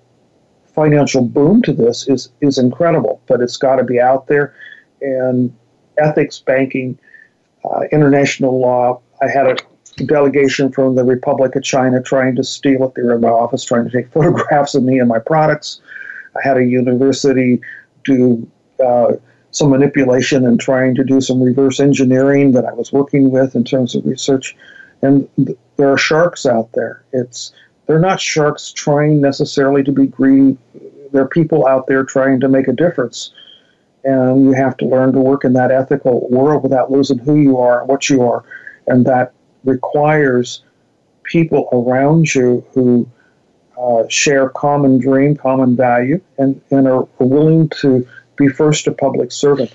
[0.74, 3.22] financial boom to this is is incredible.
[3.28, 4.56] But it's got to be out there,
[5.02, 5.54] and
[5.98, 6.98] ethics, banking,
[7.66, 9.02] uh, international law.
[9.22, 9.56] I had a
[10.06, 12.96] delegation from the Republic of China trying to steal it.
[12.96, 15.82] They were in my office trying to take photographs of me and my products.
[16.36, 17.60] I had a university
[18.06, 18.50] do
[18.84, 19.14] uh,
[19.52, 23.64] some manipulation and trying to do some reverse engineering that I was working with in
[23.64, 24.56] terms of research.
[25.02, 27.04] And th- there are sharks out there.
[27.14, 27.54] It's
[27.88, 30.58] they're not sharks trying necessarily to be greedy.
[31.12, 33.32] They're people out there trying to make a difference.
[34.04, 37.58] And you have to learn to work in that ethical world without losing who you
[37.58, 38.44] are and what you are.
[38.88, 39.34] And that
[39.64, 40.62] requires
[41.24, 43.08] people around you who
[43.80, 48.08] uh, share common dream, common value, and, and are willing to
[48.40, 49.72] be first a public servant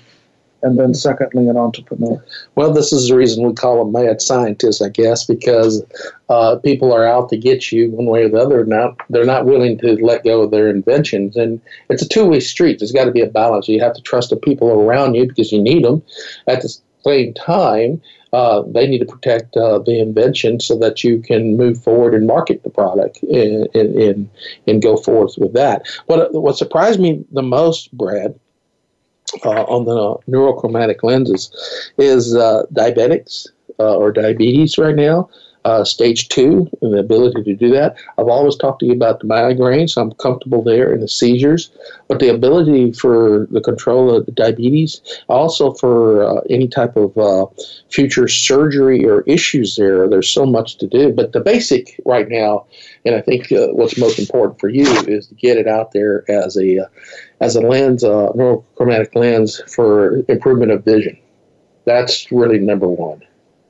[0.61, 2.23] and then secondly an entrepreneur.
[2.55, 5.83] Well this is the reason we call them mad scientists i guess because
[6.29, 8.65] uh, people are out to get you one way or the other.
[8.65, 12.79] Now they're not willing to let go of their inventions and it's a two-way street.
[12.79, 13.67] There's got to be a balance.
[13.67, 16.01] You have to trust the people around you because you need them
[16.47, 18.01] at the same time
[18.35, 22.27] uh, they need to protect uh, the invention so that you can move forward and
[22.27, 24.29] market the product and, and,
[24.67, 25.87] and go forth with that.
[26.07, 28.37] What, what surprised me the most, Brad,
[29.43, 31.51] uh, on the neurochromatic lenses
[31.97, 33.47] is uh, diabetics
[33.79, 35.29] uh, or diabetes right now
[35.65, 37.97] uh, stage two and the ability to do that.
[38.19, 39.91] I've always talked to you about the migraines.
[39.91, 41.71] So I'm comfortable there in the seizures,
[42.07, 47.17] but the ability for the control of the diabetes, also for uh, any type of
[47.17, 47.47] uh,
[47.89, 50.07] future surgery or issues there.
[50.07, 52.67] There's so much to do, but the basic right now,
[53.03, 56.29] and I think uh, what's most important for you is to get it out there
[56.29, 56.87] as a uh,
[57.41, 61.17] as a lens, uh, neurochromatic lens for improvement of vision.
[61.85, 63.21] That's really number one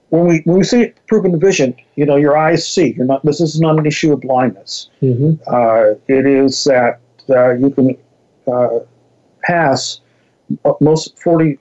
[0.09, 2.93] when we when we say proven vision, you know, your eyes see.
[2.93, 3.25] You're not.
[3.25, 4.89] This is not an issue of blindness.
[5.01, 5.41] Mm-hmm.
[5.47, 6.99] Uh, it is that
[7.29, 7.97] uh, you can
[8.47, 8.79] uh,
[9.43, 10.01] pass
[10.63, 11.57] uh, most forty,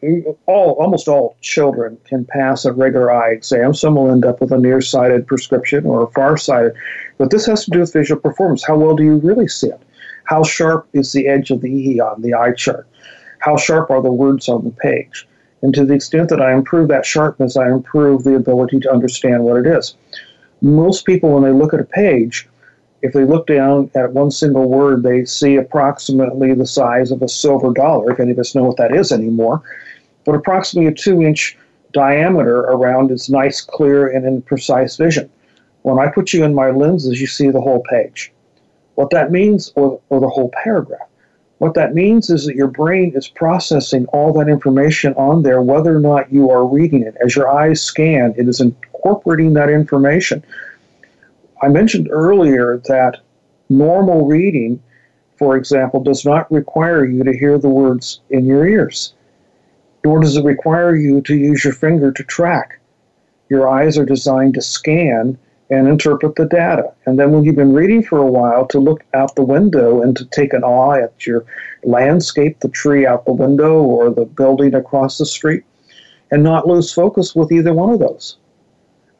[0.46, 3.74] all almost all children can pass a regular eye exam.
[3.74, 6.74] Some will end up with a nearsighted prescription or a farsighted,
[7.18, 8.64] but this has to do with visual performance.
[8.64, 9.80] How well do you really see it?
[10.24, 12.86] How sharp is the edge of the E on the eye chart?
[13.40, 15.26] How sharp are the words on the page?
[15.64, 19.44] And to the extent that I improve that sharpness, I improve the ability to understand
[19.44, 19.94] what it is.
[20.60, 22.46] Most people, when they look at a page,
[23.00, 27.28] if they look down at one single word, they see approximately the size of a
[27.28, 29.62] silver dollar, if any of us know what that is anymore,
[30.26, 31.56] but approximately a two inch
[31.92, 35.30] diameter around its nice, clear, and in precise vision.
[35.80, 38.30] When I put you in my lenses, you see the whole page.
[38.96, 41.08] What that means, or, or the whole paragraph.
[41.64, 45.96] What that means is that your brain is processing all that information on there, whether
[45.96, 47.16] or not you are reading it.
[47.24, 50.44] As your eyes scan, it is incorporating that information.
[51.62, 53.20] I mentioned earlier that
[53.70, 54.82] normal reading,
[55.38, 59.14] for example, does not require you to hear the words in your ears,
[60.04, 62.78] nor does it require you to use your finger to track.
[63.48, 65.38] Your eyes are designed to scan
[65.74, 66.92] and interpret the data.
[67.06, 70.16] And then when you've been reading for a while, to look out the window and
[70.16, 71.44] to take an eye at your
[71.82, 75.64] landscape, the tree out the window, or the building across the street,
[76.30, 78.36] and not lose focus with either one of those.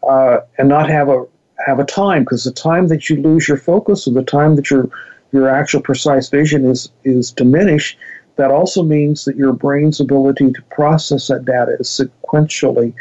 [0.03, 1.25] Uh, and not have a
[1.67, 4.71] have a time because the time that you lose your focus or the time that
[4.71, 4.89] your
[5.33, 7.99] your actual precise vision is is diminished,
[8.37, 12.93] that also means that your brain's ability to process that data is sequentially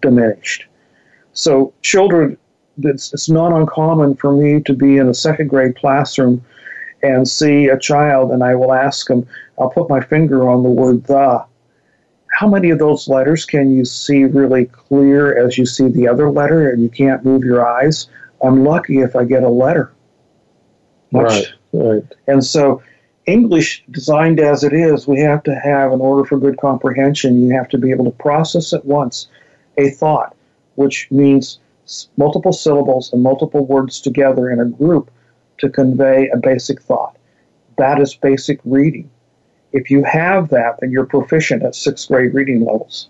[0.00, 0.66] diminished.
[1.32, 2.36] So children
[2.84, 6.44] it's, it's not uncommon for me to be in a second grade classroom
[7.02, 9.26] and see a child and I will ask them,
[9.58, 11.44] I'll put my finger on the word the.
[12.32, 16.30] How many of those letters can you see really clear as you see the other
[16.30, 18.08] letter and you can't move your eyes?
[18.42, 19.92] I'm lucky if I get a letter.
[21.10, 21.24] Much.
[21.24, 22.04] Right, right.
[22.28, 22.82] And so,
[23.26, 27.54] English, designed as it is, we have to have, in order for good comprehension, you
[27.54, 29.28] have to be able to process at once
[29.76, 30.34] a thought,
[30.76, 31.58] which means
[32.16, 35.10] multiple syllables and multiple words together in a group
[35.58, 37.16] to convey a basic thought.
[37.78, 39.10] That is basic reading.
[39.72, 43.08] If you have that, then you're proficient at sixth grade reading levels.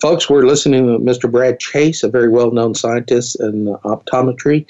[0.00, 1.30] Folks, we're listening to Mr.
[1.30, 4.66] Brad Chase, a very well known scientist in optometry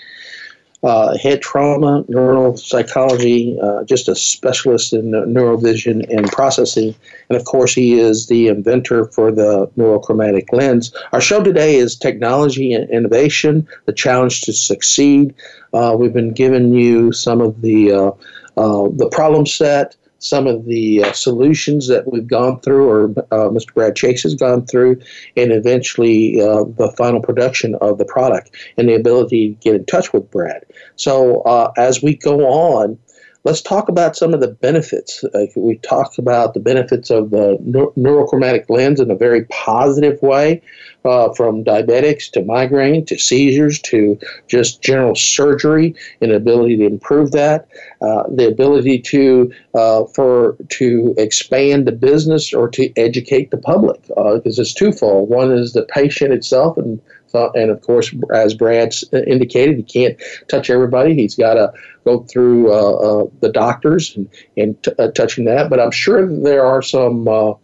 [0.85, 6.95] uh, head trauma, neuropsychology, uh, just a specialist in neurovision and processing.
[7.31, 10.95] And of course, he is the inventor for the neurochromatic lens.
[11.13, 15.35] Our show today is technology and innovation, the challenge to succeed.
[15.73, 18.11] Uh, we've been giving you some of the uh,
[18.57, 23.51] uh, the problem set, some of the uh, solutions that we've gone through, or uh,
[23.51, 23.75] Mr.
[23.75, 24.99] Brad Chase has gone through,
[25.37, 29.85] and eventually uh, the final production of the product and the ability to get in
[29.85, 30.65] touch with Brad.
[30.97, 32.99] So uh, as we go on,
[33.45, 35.25] let's talk about some of the benefits.
[35.35, 37.57] Like we talked about the benefits of the
[37.97, 40.63] neurochromatic lens in a very positive way,
[41.05, 44.19] uh, from diabetics to migraine to seizures to
[44.49, 47.69] just general surgery and ability to improve that,
[48.01, 54.01] uh, the ability to uh, for to expand the business or to educate the public
[54.07, 55.29] because uh, it's twofold.
[55.29, 57.01] One is the patient itself and
[57.35, 61.15] and of course, as Brad's indicated, he can't touch everybody.
[61.15, 61.73] He's got to
[62.05, 65.71] go through uh, uh, the doctors and, and t- uh, touching that.
[65.71, 67.55] But I'm sure there are some uh,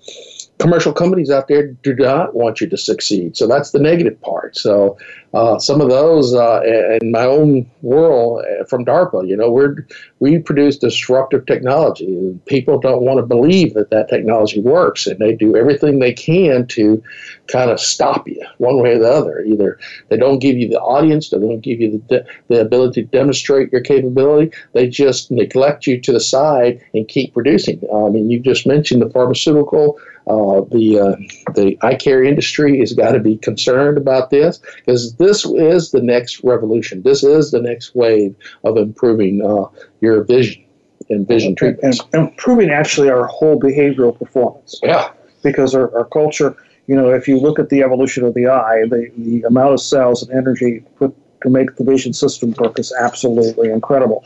[0.61, 3.37] commercial companies out there do not want you to succeed.
[3.37, 4.57] So that's the negative part.
[4.57, 4.99] So
[5.33, 6.61] uh, some of those uh,
[7.01, 9.87] in my own world uh, from DARPA, you know, we're
[10.19, 12.39] we produce disruptive technology.
[12.45, 16.67] People don't want to believe that that technology works, and they do everything they can
[16.69, 17.03] to
[17.47, 19.41] kind of stop you one way or the other.
[19.41, 23.09] Either they don't give you the audience, they don't give you the, the ability to
[23.09, 24.55] demonstrate your capability.
[24.75, 27.81] They just neglect you to the side and keep producing.
[27.95, 29.99] I mean, you just mentioned the pharmaceutical
[30.31, 31.17] uh, the uh,
[31.55, 36.01] the eye care industry has got to be concerned about this because this is the
[36.01, 37.03] next revolution.
[37.03, 39.65] This is the next wave of improving uh,
[40.01, 40.65] your vision
[41.09, 42.01] and vision treatments.
[42.13, 44.79] And, improving actually our whole behavioral performance.
[44.83, 45.11] Yeah.
[45.43, 46.57] Because our, our culture,
[46.87, 49.81] you know, if you look at the evolution of the eye, the, the amount of
[49.81, 51.13] cells and energy put
[51.43, 54.25] to make the vision system work is absolutely incredible.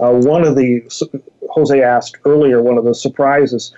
[0.00, 0.82] Uh, one of the,
[1.50, 3.74] Jose asked earlier, one of the surprises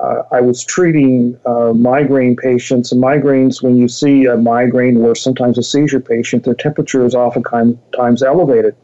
[0.00, 5.14] uh, I was treating uh, migraine patients, and migraines, when you see a migraine or
[5.14, 8.74] sometimes a seizure patient, their temperature is oftentimes elevated.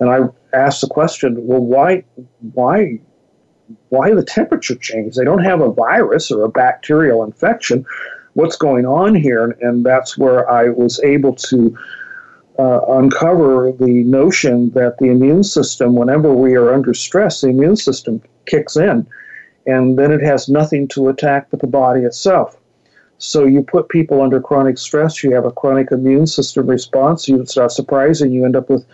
[0.00, 0.20] And I
[0.56, 2.04] asked the question, well, why,
[2.54, 2.98] why,
[3.90, 5.16] why the temperature change?
[5.16, 7.84] They don't have a virus or a bacterial infection.
[8.32, 9.56] What's going on here?
[9.60, 11.76] And that's where I was able to
[12.58, 17.76] uh, uncover the notion that the immune system, whenever we are under stress, the immune
[17.76, 19.06] system kicks in
[19.66, 22.58] and then it has nothing to attack but the body itself.
[23.18, 27.28] So you put people under chronic stress, you have a chronic immune system response.
[27.28, 28.84] You, it's not surprising you end up with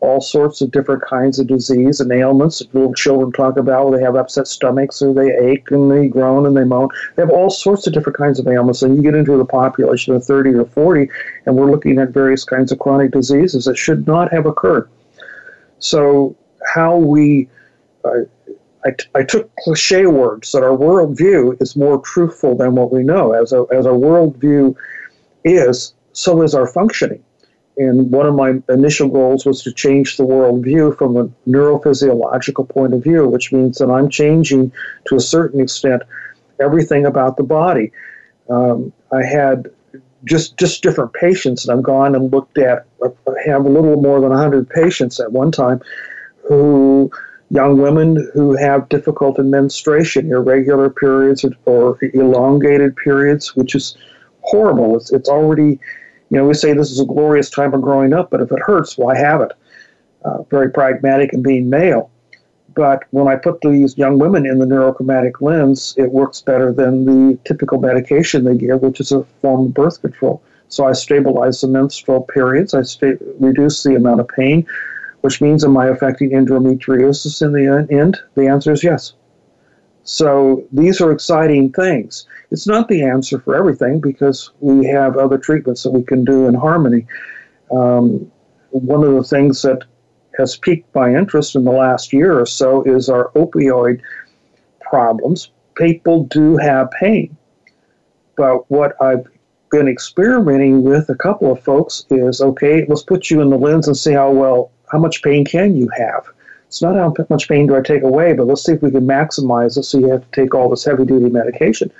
[0.00, 3.90] all sorts of different kinds of disease and ailments little children talk about.
[3.90, 6.88] They have upset stomachs or they ache and they groan and they moan.
[7.14, 8.82] They have all sorts of different kinds of ailments.
[8.82, 11.08] And you get into the population of 30 or 40,
[11.46, 14.90] and we're looking at various kinds of chronic diseases that should not have occurred.
[15.78, 16.36] So,
[16.74, 17.48] how we
[18.04, 18.22] uh,
[18.86, 23.02] I, t- I took cliche words that our worldview is more truthful than what we
[23.02, 23.32] know.
[23.32, 24.76] As, a, as our worldview
[25.44, 27.22] is, so is our functioning.
[27.78, 32.94] And one of my initial goals was to change the worldview from a neurophysiological point
[32.94, 34.72] of view, which means that I'm changing
[35.08, 36.02] to a certain extent
[36.60, 37.92] everything about the body.
[38.48, 39.68] Um, I had
[40.24, 42.86] just just different patients, and I've gone and looked at.
[43.04, 43.08] I
[43.44, 45.82] have a little more than 100 patients at one time
[46.48, 47.10] who
[47.50, 53.96] young women who have difficult in menstruation, irregular periods or, elongated periods, which is
[54.40, 54.96] horrible.
[54.96, 55.78] It's, it's already,
[56.30, 58.58] you know, we say this is a glorious time of growing up, but if it
[58.58, 59.52] hurts, why have it?
[60.24, 62.10] Uh, very pragmatic and being male.
[62.74, 67.06] But when I put these young women in the neurochromatic lens, it works better than
[67.06, 70.42] the typical medication they give, which is a form of birth control.
[70.68, 74.66] So I stabilize the menstrual periods, I sta- reduce the amount of pain,
[75.26, 78.16] which means am I affecting endometriosis in the end?
[78.36, 79.14] The answer is yes.
[80.04, 82.28] So these are exciting things.
[82.52, 86.46] It's not the answer for everything because we have other treatments that we can do
[86.46, 87.08] in harmony.
[87.72, 88.30] Um,
[88.70, 89.82] one of the things that
[90.38, 94.00] has piqued my interest in the last year or so is our opioid
[94.80, 95.50] problems.
[95.74, 97.36] People do have pain.
[98.36, 99.26] But what I've
[99.72, 103.88] been experimenting with a couple of folks is okay, let's put you in the lens
[103.88, 106.26] and see how well how much pain can you have?
[106.68, 109.06] It's not how much pain do I take away, but let's see if we can
[109.06, 111.92] maximize it so you have to take all this heavy duty medication.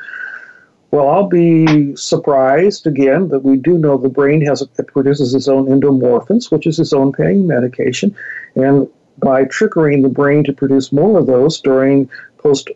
[0.91, 5.49] Well, I'll be surprised again that we do know the brain has it produces its
[5.49, 8.15] own endomorphins, which is its own pain medication,
[8.55, 12.09] and by triggering the brain to produce more of those during
[12.39, 12.71] post,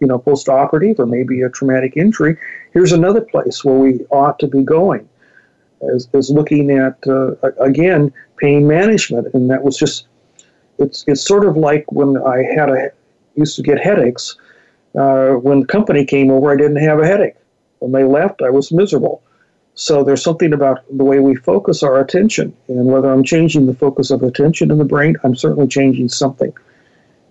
[0.00, 2.36] you know, post-operative or maybe a traumatic injury,
[2.72, 5.08] here's another place where we ought to be going
[5.82, 10.06] is, looking at uh, again pain management, and that was just
[10.78, 12.90] it's it's sort of like when I had a
[13.34, 14.36] used to get headaches.
[14.96, 17.36] Uh, when the company came over, I didn't have a headache.
[17.78, 19.22] When they left, I was miserable.
[19.74, 23.74] So there's something about the way we focus our attention, and whether I'm changing the
[23.74, 26.52] focus of attention in the brain, I'm certainly changing something,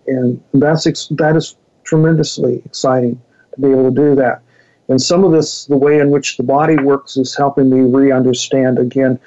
[0.07, 3.21] and that's that is tremendously exciting
[3.53, 4.41] to be able to do that.
[4.89, 8.11] And some of this, the way in which the body works, is helping me re
[8.11, 9.19] understand again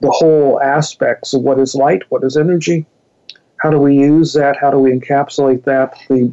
[0.00, 2.86] the whole aspects of what is light, what is energy,
[3.58, 4.56] how do we use that?
[4.56, 5.98] How do we encapsulate that?
[6.08, 6.32] The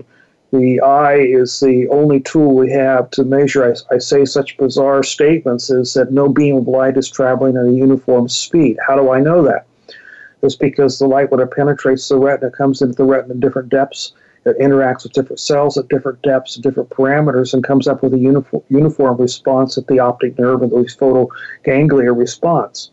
[0.51, 3.65] the eye is the only tool we have to measure.
[3.65, 7.65] I, I, say such bizarre statements as that no beam of light is traveling at
[7.65, 8.77] a uniform speed.
[8.87, 9.65] How do I know that?
[10.43, 13.69] It's because the light, when it penetrates the retina, comes into the retina at different
[13.69, 14.13] depths.
[14.45, 18.19] It interacts with different cells at different depths, different parameters, and comes up with a
[18.19, 22.91] uniform, uniform response at the optic nerve and the photoganglia response.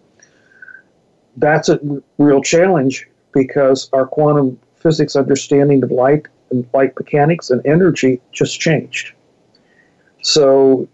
[1.37, 1.81] That's a
[2.19, 8.61] real challenge because our quantum physics understanding of light and light mechanics and energy just
[8.61, 9.13] changed.
[10.23, 10.89] So,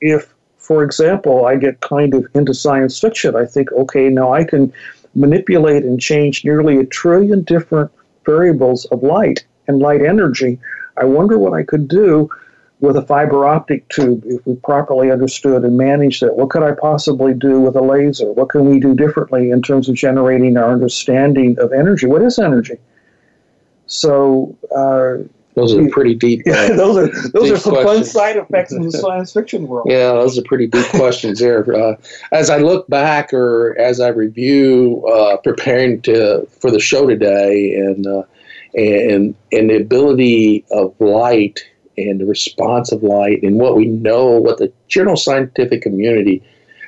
[0.00, 4.44] if, for example, I get kind of into science fiction, I think, okay, now I
[4.44, 4.72] can
[5.14, 7.90] manipulate and change nearly a trillion different
[8.24, 10.58] variables of light and light energy.
[10.96, 12.28] I wonder what I could do
[12.80, 16.34] with a fiber optic tube if we properly understood and managed it.
[16.34, 18.32] What could I possibly do with a laser?
[18.32, 22.06] What can we do differently in terms of generating our understanding of energy?
[22.06, 22.78] What is energy?
[23.86, 26.42] So uh, those are pretty deep.
[26.48, 27.96] Uh, those are those are some questions.
[27.96, 29.86] fun side effects in the science fiction world.
[29.90, 31.64] Yeah, those are pretty deep questions there.
[31.74, 31.96] Uh,
[32.32, 37.74] as I look back, or as I review, uh, preparing to for the show today,
[37.74, 38.22] and uh,
[38.74, 41.60] and and the ability of light
[41.96, 46.42] and the response of light, and what we know, what the general scientific community.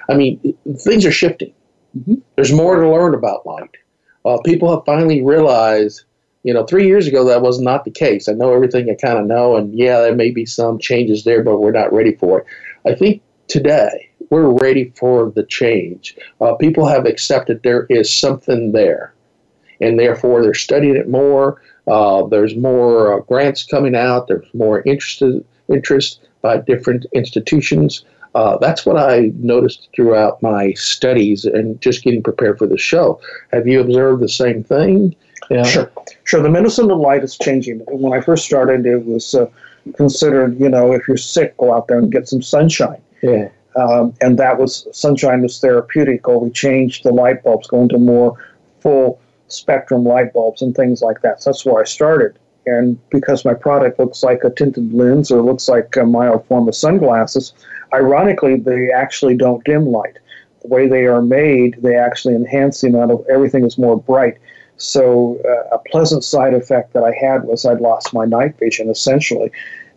[0.09, 1.53] I mean, things are shifting.
[1.99, 2.15] Mm-hmm.
[2.37, 3.77] There's more to learn about light.
[4.25, 6.05] Uh, people have finally realized
[6.43, 8.29] you know, three years ago that was not the case.
[8.29, 11.43] I know everything I kind of know, and yeah, there may be some changes there,
[11.43, 12.47] but we're not ready for it.
[12.87, 16.17] I think today we're ready for the change.
[16.41, 19.13] Uh, people have accepted there is something there,
[19.81, 21.61] and therefore they're studying it more.
[21.87, 24.29] Uh, there's more uh, grants coming out.
[24.29, 25.23] There's more interest
[25.69, 28.05] interest by different institutions.
[28.35, 33.21] Uh, that's what I noticed throughout my studies and just getting prepared for the show.
[33.53, 35.17] Have you observed the same thing?
[35.51, 35.65] Yeah.
[35.65, 35.91] Sure,
[36.25, 36.43] sure.
[36.43, 37.81] The medicine of light is changing.
[37.89, 39.47] When I first started, it was uh,
[39.97, 43.03] considered, you know, if you're sick, go out there and get some sunshine.
[43.21, 43.49] Yeah.
[43.75, 46.29] Um, and that was sunshine was therapeutic.
[46.29, 48.37] Or we changed the light bulbs, going to more
[48.81, 49.21] full
[49.53, 51.43] spectrum light bulbs and things like that.
[51.43, 52.39] So that's where I started.
[52.67, 56.69] And because my product looks like a tinted lens or looks like a mild form
[56.69, 57.53] of sunglasses,
[57.93, 60.19] ironically, they actually don't dim light.
[60.63, 64.37] The way they are made, they actually enhance the amount of everything is more bright.
[64.77, 68.89] So uh, a pleasant side effect that I had was I'd lost my night vision
[68.89, 69.51] essentially,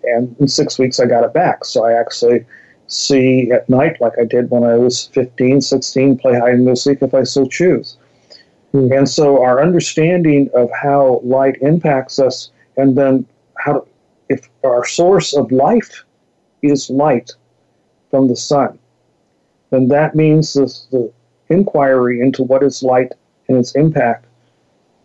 [0.03, 1.65] and in six weeks I got it back.
[1.65, 2.45] So I actually
[2.87, 6.75] see at night like I did when I was 15, 16, play hide and go
[6.75, 7.97] seek if I so choose.
[8.73, 8.93] Mm-hmm.
[8.93, 13.25] And so our understanding of how light impacts us, and then
[13.57, 13.87] how
[14.29, 16.03] if our source of life
[16.61, 17.31] is light
[18.09, 18.79] from the sun,
[19.69, 21.11] then that means this, the
[21.49, 23.11] inquiry into what is light
[23.47, 24.25] and its impact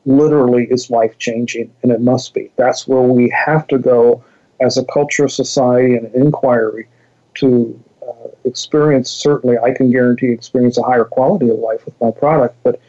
[0.07, 2.51] literally is life changing, and it must be.
[2.57, 4.25] That's where we have to go
[4.61, 6.89] as a culture, society, and inquiry
[7.35, 9.11] to uh, experience.
[9.11, 12.81] Certainly, I can guarantee experience a higher quality of life with my product, but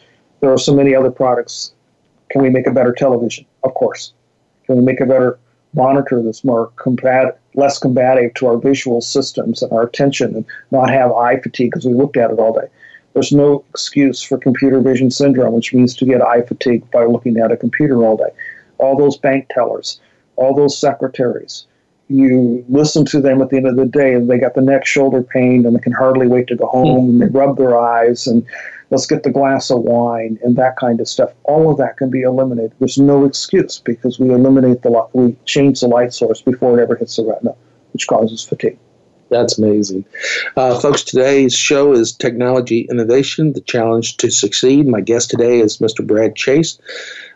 [0.41, 1.73] there are so many other products.
[2.29, 3.45] Can we make a better television?
[3.63, 4.13] Of course.
[4.65, 5.39] Can we make a better
[5.73, 10.89] monitor that's more combat, less combative to our visual systems and our attention and not
[10.89, 12.67] have eye fatigue because we looked at it all day?
[13.13, 17.37] There's no excuse for computer vision syndrome, which means to get eye fatigue by looking
[17.37, 18.29] at a computer all day.
[18.77, 19.99] All those bank tellers,
[20.35, 21.65] all those secretaries,
[22.09, 24.85] you listen to them at the end of the day and they got the neck
[24.85, 28.25] shoulder pain and they can hardly wait to go home and they rub their eyes
[28.25, 28.45] and
[28.89, 32.09] let's get the glass of wine and that kind of stuff all of that can
[32.09, 36.79] be eliminated there's no excuse because we eliminate the we change the light source before
[36.79, 37.53] it ever hits the retina
[37.93, 38.77] which causes fatigue
[39.29, 40.05] that's amazing.
[40.57, 44.87] Uh, folks, today's show is Technology Innovation, the challenge to succeed.
[44.87, 46.05] My guest today is Mr.
[46.05, 46.79] Brad Chase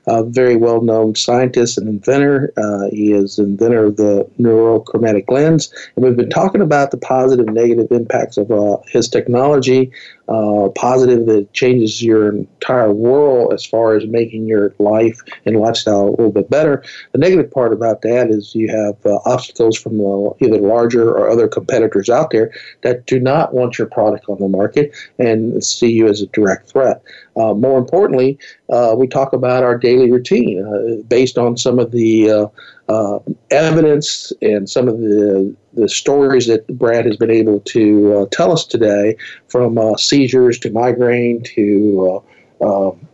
[0.07, 2.53] a very well known scientist and inventor.
[2.57, 5.73] Uh, he is inventor of the neurochromatic lens.
[5.95, 9.91] And we've been talking about the positive and negative impacts of uh, his technology.
[10.29, 16.07] Uh, positive that changes your entire world as far as making your life and lifestyle
[16.07, 16.81] a little bit better.
[17.11, 19.99] The negative part about that is you have uh, obstacles from
[20.39, 24.47] either larger or other competitors out there that do not want your product on the
[24.47, 27.03] market and see you as a direct threat.
[27.35, 28.37] Uh, more importantly,
[28.69, 32.47] uh, we talk about our daily routine uh, based on some of the uh,
[32.89, 33.19] uh,
[33.49, 38.51] evidence and some of the the stories that Brad has been able to uh, tell
[38.51, 39.17] us today,
[39.47, 42.23] from seizures to migraine to
[42.61, 43.07] um,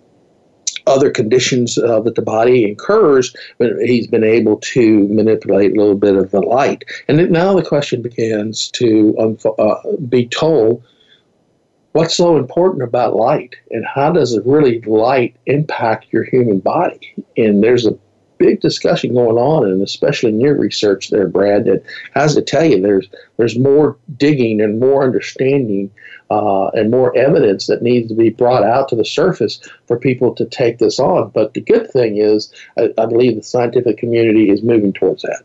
[0.90, 3.34] other conditions uh, that the body incurs,
[3.86, 6.84] he's been able to manipulate a little bit of the light.
[7.08, 9.16] And now the question begins to
[9.60, 9.76] uh,
[10.10, 10.84] be told
[11.94, 17.14] what's so important about light and how does it really light impact your human body?
[17.38, 17.98] And there's a
[18.38, 21.84] big discussion going on, and especially in your research there, Brad, that
[22.14, 25.92] has to tell you there's there's more digging and more understanding
[26.32, 30.34] uh, and more evidence that needs to be brought out to the surface for people
[30.36, 31.30] to take this on.
[31.30, 35.44] But the good thing is, I, I believe the scientific community is moving towards that.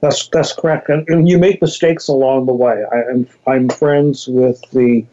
[0.00, 2.82] That's that's correct, and, and you make mistakes along the way.
[2.90, 5.04] I, I'm, I'm friends with the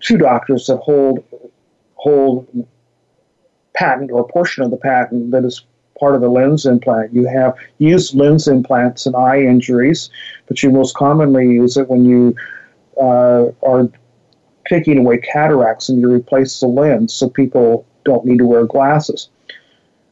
[0.00, 1.24] two doctors that hold
[1.94, 2.46] hold
[3.74, 5.64] patent or portion of the patent that is
[5.98, 7.12] part of the lens implant.
[7.12, 10.10] You have used lens implants in eye injuries,
[10.46, 12.34] but you most commonly use it when you
[13.00, 13.88] uh, are
[14.68, 19.28] taking away cataracts and you replace the lens so people don't need to wear glasses.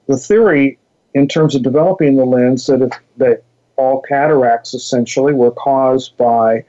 [0.06, 0.78] The theory,
[1.14, 3.42] in terms of developing the lens, that if, that
[3.76, 6.64] all cataracts essentially were caused by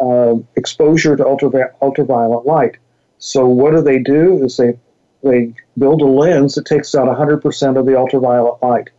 [0.00, 2.76] uh, exposure to ultra, ultraviolet light.
[3.18, 4.44] So what do they do?
[4.44, 4.78] Is they
[5.22, 8.90] they build a lens that takes out 100% of the ultraviolet light.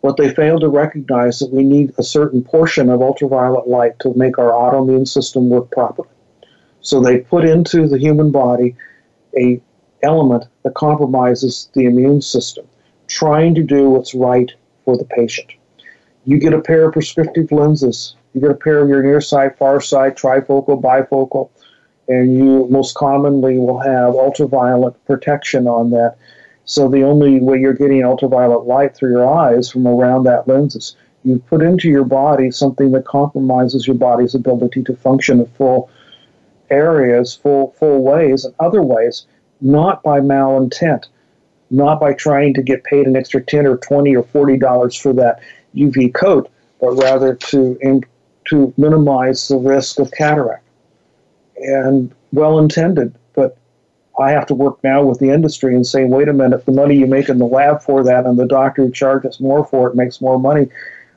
[0.00, 3.98] What they fail to recognize is that we need a certain portion of ultraviolet light
[4.00, 6.08] to make our autoimmune system work properly.
[6.80, 8.76] So they put into the human body
[9.36, 9.60] a
[10.04, 12.66] element that compromises the immune system,
[13.08, 14.52] trying to do what's right
[14.84, 15.50] for the patient.
[16.24, 18.14] You get a pair of prescriptive lenses.
[18.36, 21.48] You get a pair of your near side, far side, trifocal, bifocal
[22.08, 26.16] and you most commonly will have ultraviolet protection on that.
[26.64, 30.76] So the only way you're getting ultraviolet light through your eyes from around that lens
[30.76, 35.46] is you put into your body something that compromises your body's ability to function in
[35.46, 35.90] full
[36.70, 39.26] areas, full full ways, and other ways,
[39.60, 41.06] not by malintent,
[41.70, 45.12] not by trying to get paid an extra ten or twenty or forty dollars for
[45.12, 45.40] that
[45.74, 47.78] UV coat, but rather to
[48.48, 50.64] to minimize the risk of cataract
[51.56, 53.56] and well intended, but
[54.18, 56.96] I have to work now with the industry and say, wait a minute, the money
[56.96, 59.96] you make in the lab for that and the doctor who charges more for it
[59.96, 60.68] makes more money.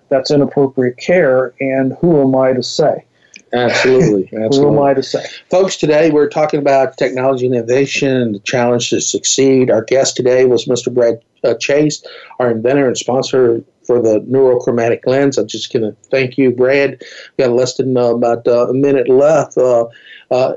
[0.09, 3.05] That's inappropriate care, and who am I to say?
[3.53, 4.29] Absolutely.
[4.37, 4.57] Absolutely.
[4.57, 5.25] Who am I to say?
[5.49, 9.71] Folks, today we're talking about technology innovation and the challenge to succeed.
[9.71, 10.93] Our guest today was Mr.
[10.93, 12.03] Brad uh, Chase,
[12.39, 15.39] our inventor and sponsor for the neurochromatic lens.
[15.39, 17.01] I'm just going to thank you, Brad.
[17.35, 19.57] We've got less than uh, about uh, a minute left.
[19.57, 19.87] Uh,
[20.29, 20.53] uh,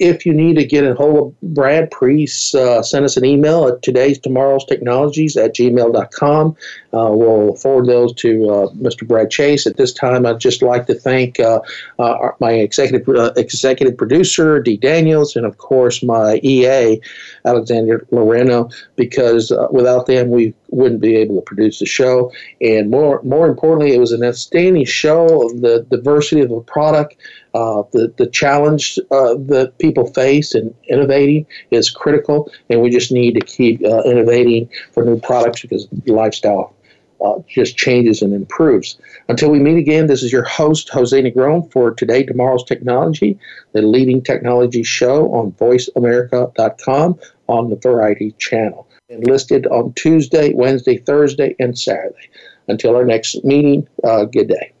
[0.00, 3.82] if you need to get a hold of Brad, uh, send us an email at
[3.82, 6.56] today's tomorrow's technologies at gmail.com.
[6.90, 9.06] We'll forward those to Mr.
[9.06, 9.64] Brad Chase.
[9.64, 15.46] At this time, I'd just like to thank my executive executive producer, Dee Daniels, and
[15.46, 17.00] of course my EA,
[17.44, 22.32] Alexander Loreno, because without them, we wouldn't be able to produce the show.
[22.60, 27.16] And more more importantly, it was an outstanding show of the diversity of the product.
[27.54, 33.12] Uh, the the challenge uh, that people face in innovating is critical, and we just
[33.12, 36.74] need to keep uh, innovating for new products because lifestyle
[37.22, 38.98] uh, just changes and improves.
[39.28, 43.38] Until we meet again, this is your host Jose Negron for today, tomorrow's technology,
[43.72, 47.18] the leading technology show on VoiceAmerica.com
[47.48, 52.30] on the Variety Channel, and listed on Tuesday, Wednesday, Thursday, and Saturday.
[52.68, 54.72] Until our next meeting, uh, good day.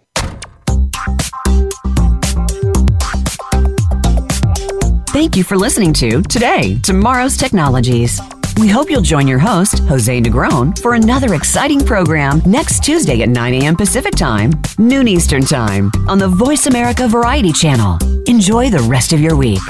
[5.08, 8.20] Thank you for listening to Today, Tomorrow's Technologies.
[8.58, 13.28] We hope you'll join your host, Jose Negron, for another exciting program next Tuesday at
[13.28, 13.76] 9 a.m.
[13.76, 17.98] Pacific Time, noon Eastern Time, on the Voice America Variety Channel.
[18.26, 19.60] Enjoy the rest of your week.